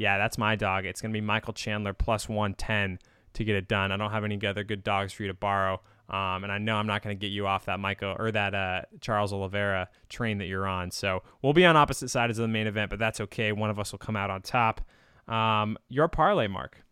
[0.00, 0.86] Yeah, that's my dog.
[0.86, 2.98] It's going to be Michael Chandler plus 110
[3.34, 3.92] to get it done.
[3.92, 5.82] I don't have any other good dogs for you to borrow.
[6.08, 8.54] Um, and I know I'm not going to get you off that Michael or that
[8.54, 10.90] uh, Charles Oliveira train that you're on.
[10.90, 13.52] So we'll be on opposite sides of the main event, but that's okay.
[13.52, 14.80] One of us will come out on top.
[15.28, 16.82] Um, your parlay, Mark.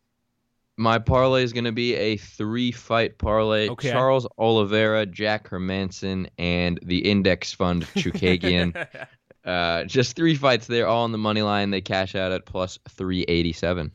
[0.77, 3.69] My parlay is gonna be a three fight parlay.
[3.69, 3.91] Okay.
[3.91, 8.87] Charles Oliveira, Jack Hermansson, and the index fund Chookagian.
[9.49, 11.71] Uh, just three fights there, all on the money line.
[11.71, 13.93] They cash out at plus three eighty seven.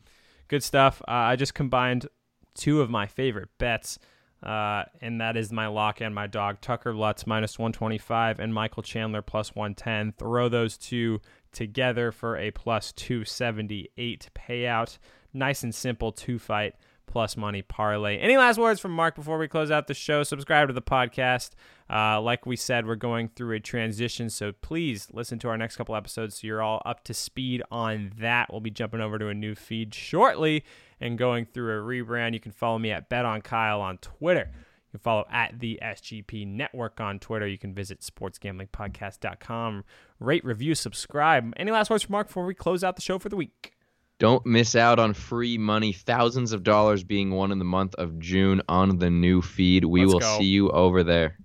[0.48, 1.00] Good stuff.
[1.02, 2.08] Uh, I just combined
[2.54, 3.98] two of my favorite bets,
[4.42, 6.60] uh, and that is my lock and my dog.
[6.60, 10.12] Tucker Lutz minus 125 and Michael Chandler plus 110.
[10.18, 11.20] Throw those two
[11.52, 14.98] together for a plus 278 payout.
[15.32, 16.74] Nice and simple two fight
[17.06, 18.18] plus money parlay.
[18.18, 20.24] Any last words from Mark before we close out the show?
[20.24, 21.50] Subscribe to the podcast.
[21.90, 25.76] Uh, like we said, we're going through a transition, so please listen to our next
[25.76, 28.50] couple episodes so you're all up to speed on that.
[28.50, 30.64] We'll be jumping over to a new feed shortly
[31.00, 32.32] and going through a rebrand.
[32.32, 34.50] You can follow me at Bet on Kyle on Twitter.
[34.50, 37.46] You can follow at the SGP Network on Twitter.
[37.46, 39.84] You can visit sportsgamblingpodcast.com.
[40.20, 41.52] Rate, review, subscribe.
[41.58, 43.72] Any last words from Mark before we close out the show for the week?
[44.20, 48.18] Don't miss out on free money, thousands of dollars being won in the month of
[48.20, 49.84] June on the new feed.
[49.84, 50.38] We Let's will go.
[50.38, 51.36] see you over there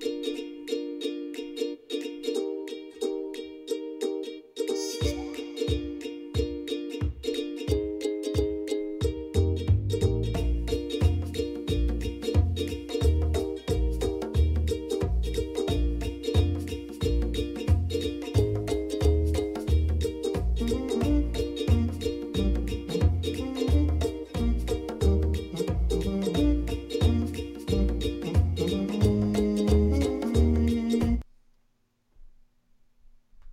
[0.00, 0.37] thank you